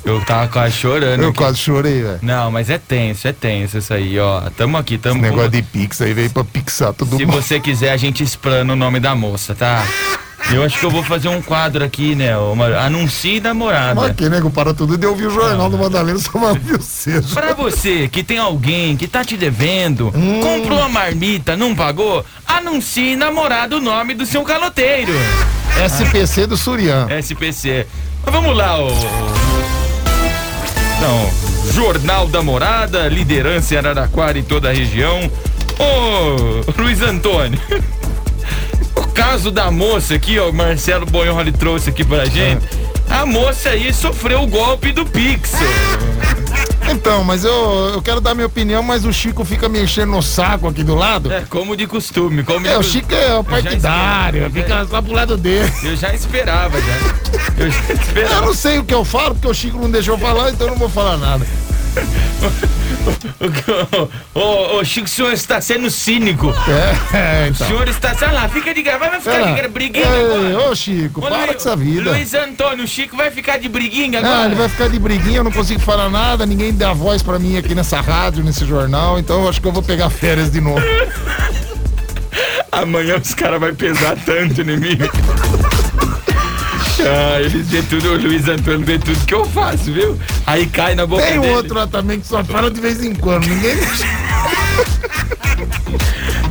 eu 0.04 0.20
tava 0.26 0.48
quase 0.48 0.74
chorando. 0.76 1.22
Eu 1.22 1.30
aqui. 1.30 1.38
quase 1.38 1.58
chorei, 1.58 2.02
velho. 2.02 2.18
Não, 2.20 2.50
mas 2.50 2.68
é 2.68 2.76
tenso, 2.78 3.26
é 3.26 3.32
tenso 3.32 3.78
isso 3.78 3.92
aí, 3.94 4.18
ó. 4.18 4.42
Tamo 4.56 4.76
aqui, 4.76 4.98
tamo 4.98 5.14
Esse 5.16 5.22
negócio 5.30 5.50
com- 5.50 5.56
de 5.56 5.62
Pix 5.62 6.00
aí 6.02 6.12
veio 6.12 6.28
pra 6.30 6.44
pixar 6.44 6.92
todo 6.92 7.16
Se 7.16 7.24
mundo. 7.24 7.34
você 7.34 7.58
quiser, 7.58 7.90
a 7.92 7.96
gente 7.96 8.22
explana 8.22 8.72
o 8.74 8.76
nome 8.76 9.00
da 9.00 9.14
moça, 9.14 9.54
tá? 9.54 9.82
Eu 10.54 10.64
acho 10.64 10.78
que 10.78 10.86
eu 10.86 10.90
vou 10.90 11.02
fazer 11.02 11.28
um 11.28 11.42
quadro 11.42 11.84
aqui, 11.84 12.14
né? 12.14 12.36
Uma... 12.38 12.66
Anuncie 12.78 13.38
namorada. 13.38 13.94
Mas 14.00 14.16
que 14.16 14.28
nego 14.30 14.50
para 14.50 14.72
tudo 14.72 14.96
de 14.96 15.06
ouvir 15.06 15.26
o 15.26 15.30
jornal 15.30 15.68
do 15.68 15.76
Madalena, 15.76 16.18
só 16.18 16.38
vai 16.38 16.50
ouvir 16.50 16.78
você. 16.78 17.20
Pra 17.34 17.52
você 17.52 18.08
que 18.08 18.22
tem 18.22 18.38
alguém 18.38 18.96
que 18.96 19.06
tá 19.06 19.22
te 19.22 19.36
devendo, 19.36 20.10
Hum. 20.14 20.40
comprou 20.40 20.78
uma 20.78 20.88
marmita, 20.88 21.54
não 21.56 21.74
pagou, 21.76 22.24
anuncie 22.46 23.14
namorado 23.14 23.76
o 23.76 23.80
nome 23.80 24.14
do 24.14 24.24
seu 24.24 24.42
caloteiro. 24.42 25.12
SPC 25.86 26.46
do 26.46 26.56
Surian. 26.56 27.06
SPC. 27.20 27.86
Mas 28.24 28.34
vamos 28.34 28.56
lá, 28.56 28.78
ô. 28.80 28.88
Não, 31.00 31.72
Jornal 31.72 32.26
da 32.26 32.42
Morada, 32.42 33.06
liderança 33.06 33.74
em 33.74 33.78
Araraquara 33.78 34.38
e 34.38 34.42
toda 34.42 34.70
a 34.70 34.72
região. 34.72 35.30
Ô, 35.78 36.72
Luiz 36.80 37.02
Antônio. 37.02 37.60
Caso 39.18 39.50
da 39.50 39.68
moça 39.68 40.14
aqui, 40.14 40.38
ó, 40.38 40.48
o 40.48 40.52
Marcelo 40.52 41.04
Bonholi 41.04 41.50
trouxe 41.50 41.90
aqui 41.90 42.04
pra 42.04 42.24
gente. 42.26 42.64
A 43.10 43.26
moça 43.26 43.70
aí 43.70 43.92
sofreu 43.92 44.42
o 44.42 44.46
golpe 44.46 44.92
do 44.92 45.04
Pix. 45.04 45.54
Então, 46.88 47.24
mas 47.24 47.42
eu, 47.42 47.90
eu 47.94 48.00
quero 48.00 48.20
dar 48.20 48.32
minha 48.32 48.46
opinião, 48.46 48.80
mas 48.80 49.04
o 49.04 49.12
Chico 49.12 49.44
fica 49.44 49.68
me 49.68 49.82
enchendo 49.82 50.12
no 50.12 50.22
saco 50.22 50.68
aqui 50.68 50.84
do 50.84 50.94
lado. 50.94 51.32
É, 51.32 51.42
como 51.50 51.76
de 51.76 51.88
costume. 51.88 52.44
Como 52.44 52.64
É, 52.64 52.70
de 52.70 52.76
o 52.76 52.82
Chico 52.84 53.12
é 53.12 53.34
o 53.34 53.42
partidário, 53.42 54.48
fica 54.52 54.86
só 54.86 55.02
pro 55.02 55.12
lado 55.12 55.36
dele. 55.36 55.68
Eu 55.82 55.96
já 55.96 56.14
esperava, 56.14 56.80
já. 56.80 57.64
Eu 57.64 57.70
já 57.72 57.92
esperava. 57.92 58.34
Eu 58.34 58.42
não 58.42 58.54
sei 58.54 58.78
o 58.78 58.84
que 58.84 58.94
eu 58.94 59.04
falo, 59.04 59.34
porque 59.34 59.48
o 59.48 59.54
Chico 59.54 59.78
não 59.78 59.90
deixou 59.90 60.16
falar, 60.16 60.50
então 60.50 60.68
eu 60.68 60.70
não 60.70 60.78
vou 60.78 60.88
falar 60.88 61.16
nada. 61.16 61.44
Ô, 64.34 64.84
Chico, 64.84 65.06
o 65.06 65.08
senhor 65.10 65.32
está 65.32 65.60
sendo 65.60 65.90
cínico. 65.90 66.54
É, 67.12 67.44
O 67.44 67.48
então. 67.50 67.66
senhor 67.66 67.88
está. 67.88 68.14
Sei 68.14 68.28
lá, 68.30 68.48
fica 68.48 68.72
de 68.74 68.82
gravar, 68.82 69.08
vai 69.10 69.20
ficar 69.20 69.32
Pera. 69.54 69.62
de 69.62 69.68
briguinha. 69.68 70.06
Ô, 70.70 70.74
Chico, 70.74 71.20
Ô, 71.20 71.22
para 71.28 71.40
Lu- 71.42 71.46
com 71.48 71.52
essa 71.54 71.74
vida. 71.76 72.10
Luiz 72.10 72.34
Antônio, 72.34 72.84
o 72.84 72.88
Chico 72.88 73.16
vai 73.16 73.30
ficar 73.30 73.58
de 73.58 73.68
briguinha 73.68 74.18
agora. 74.20 74.42
Ah, 74.42 74.46
ele 74.46 74.54
vai 74.54 74.68
ficar 74.68 74.88
de 74.88 74.98
briguinha, 74.98 75.38
eu 75.38 75.44
não 75.44 75.52
consigo 75.52 75.80
falar 75.80 76.08
nada, 76.10 76.44
ninguém 76.46 76.72
dá 76.74 76.92
voz 76.92 77.22
pra 77.22 77.38
mim 77.38 77.56
aqui 77.56 77.74
nessa 77.74 78.00
rádio, 78.00 78.44
nesse 78.44 78.64
jornal, 78.64 79.18
então 79.18 79.42
eu 79.42 79.48
acho 79.48 79.60
que 79.60 79.66
eu 79.66 79.72
vou 79.72 79.82
pegar 79.82 80.10
férias 80.10 80.50
de 80.50 80.60
novo. 80.60 80.82
Amanhã 82.70 83.16
os 83.16 83.34
caras 83.34 83.58
vão 83.58 83.74
pesar 83.74 84.16
tanto 84.24 84.60
em 84.60 84.76
mim. 84.76 84.98
Ah, 87.00 87.40
eles 87.40 87.68
vê 87.68 87.82
tudo, 87.82 88.12
o 88.12 88.16
Luiz 88.16 88.48
Antônio 88.48 88.84
vê 88.84 88.98
tudo 88.98 89.24
que 89.24 89.34
eu 89.34 89.44
faço, 89.44 89.92
viu? 89.92 90.18
Aí 90.46 90.66
cai 90.66 90.94
na 90.94 91.06
boca 91.06 91.22
Tem 91.22 91.40
dele. 91.40 91.52
outro 91.52 91.74
lá 91.74 91.86
também 91.86 92.18
que 92.20 92.26
só 92.26 92.42
fala 92.44 92.70
de 92.70 92.80
vez 92.80 93.02
em 93.04 93.14
quando, 93.14 93.46
ninguém. 93.46 93.76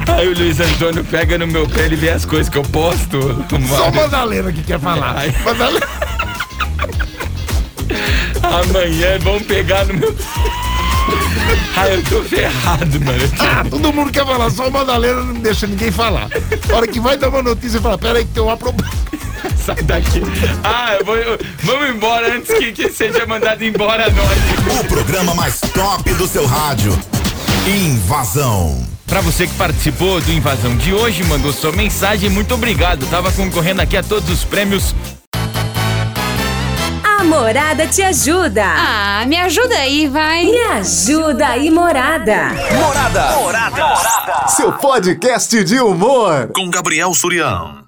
Aí 0.08 0.28
o 0.28 0.34
Luiz 0.38 0.60
Antônio 0.60 1.04
pega 1.04 1.38
no 1.38 1.48
meu 1.48 1.68
pé 1.68 1.88
e 1.88 1.96
vê 1.96 2.10
as 2.10 2.26
coisas 2.26 2.50
que 2.50 2.58
eu 2.58 2.64
posto. 2.64 3.20
Só 3.68 3.90
o 3.90 3.96
Madalena 3.96 4.52
que 4.52 4.64
quer 4.64 4.80
falar. 4.80 5.16
Ai. 5.18 5.36
Madalena. 5.44 5.88
Amanhã 8.42 9.20
vão 9.20 9.40
pegar 9.42 9.86
no 9.86 9.94
meu. 9.96 10.16
Ai, 11.76 11.94
eu 11.96 12.04
tô 12.04 12.24
ferrado, 12.24 13.00
mano. 13.02 13.32
Ah, 13.40 13.64
todo 13.70 13.94
mundo 13.94 14.12
quer 14.12 14.26
falar, 14.26 14.50
só 14.50 14.68
o 14.68 14.72
Madalena 14.72 15.22
não 15.22 15.34
deixa 15.36 15.68
ninguém 15.68 15.92
falar. 15.92 16.28
A 16.72 16.76
hora 16.76 16.88
que 16.88 17.00
vai 17.00 17.18
dar 17.18 17.30
uma 17.30 17.44
notícia, 17.44 17.80
fala, 17.82 17.98
pera 17.98 18.20
aí 18.20 18.26
que 18.26 18.32
tem 18.34 18.44
uma 18.44 18.58
problema. 18.58 18.92
Sai 19.68 19.84
daqui. 19.84 20.22
Ah, 20.64 20.96
eu 20.98 21.06
vou, 21.06 21.18
eu- 21.18 21.38
vamos 21.64 21.90
embora 21.90 22.34
antes 22.38 22.58
que, 22.58 22.72
que 22.72 22.90
seja 22.90 23.26
mandado 23.26 23.62
embora 23.66 24.10
nós. 24.10 24.80
O 24.80 24.84
programa 24.86 25.36
mais 25.36 25.60
top 25.60 26.10
do 26.14 26.26
seu 26.26 26.46
rádio. 26.46 26.98
Invasão. 27.68 28.82
Pra 29.06 29.20
você 29.20 29.46
que 29.46 29.54
participou 29.56 30.22
do 30.22 30.32
Invasão 30.32 30.78
de 30.78 30.94
hoje, 30.94 31.22
mandou 31.26 31.52
sua 31.52 31.74
mensagem, 31.74 32.30
muito 32.30 32.54
obrigado. 32.54 33.06
Tava 33.08 33.30
concorrendo 33.34 33.82
aqui 33.82 33.98
a 33.98 34.04
todos 34.04 34.30
os 34.30 34.46
prêmios. 34.46 34.96
A 37.04 37.26
Morada 37.26 37.86
te 37.88 38.02
ajuda. 38.02 38.64
Ah, 38.66 39.26
me 39.28 39.36
ajuda 39.36 39.76
aí, 39.76 40.08
vai. 40.08 40.46
Me 40.46 40.58
ajuda 40.62 41.46
aí, 41.46 41.70
Morada. 41.70 42.52
Morada. 42.74 43.32
Morada. 43.36 44.48
Seu 44.48 44.72
podcast 44.72 45.62
de 45.66 45.78
humor. 45.82 46.52
Com 46.54 46.70
Gabriel 46.70 47.14
Surião. 47.14 47.86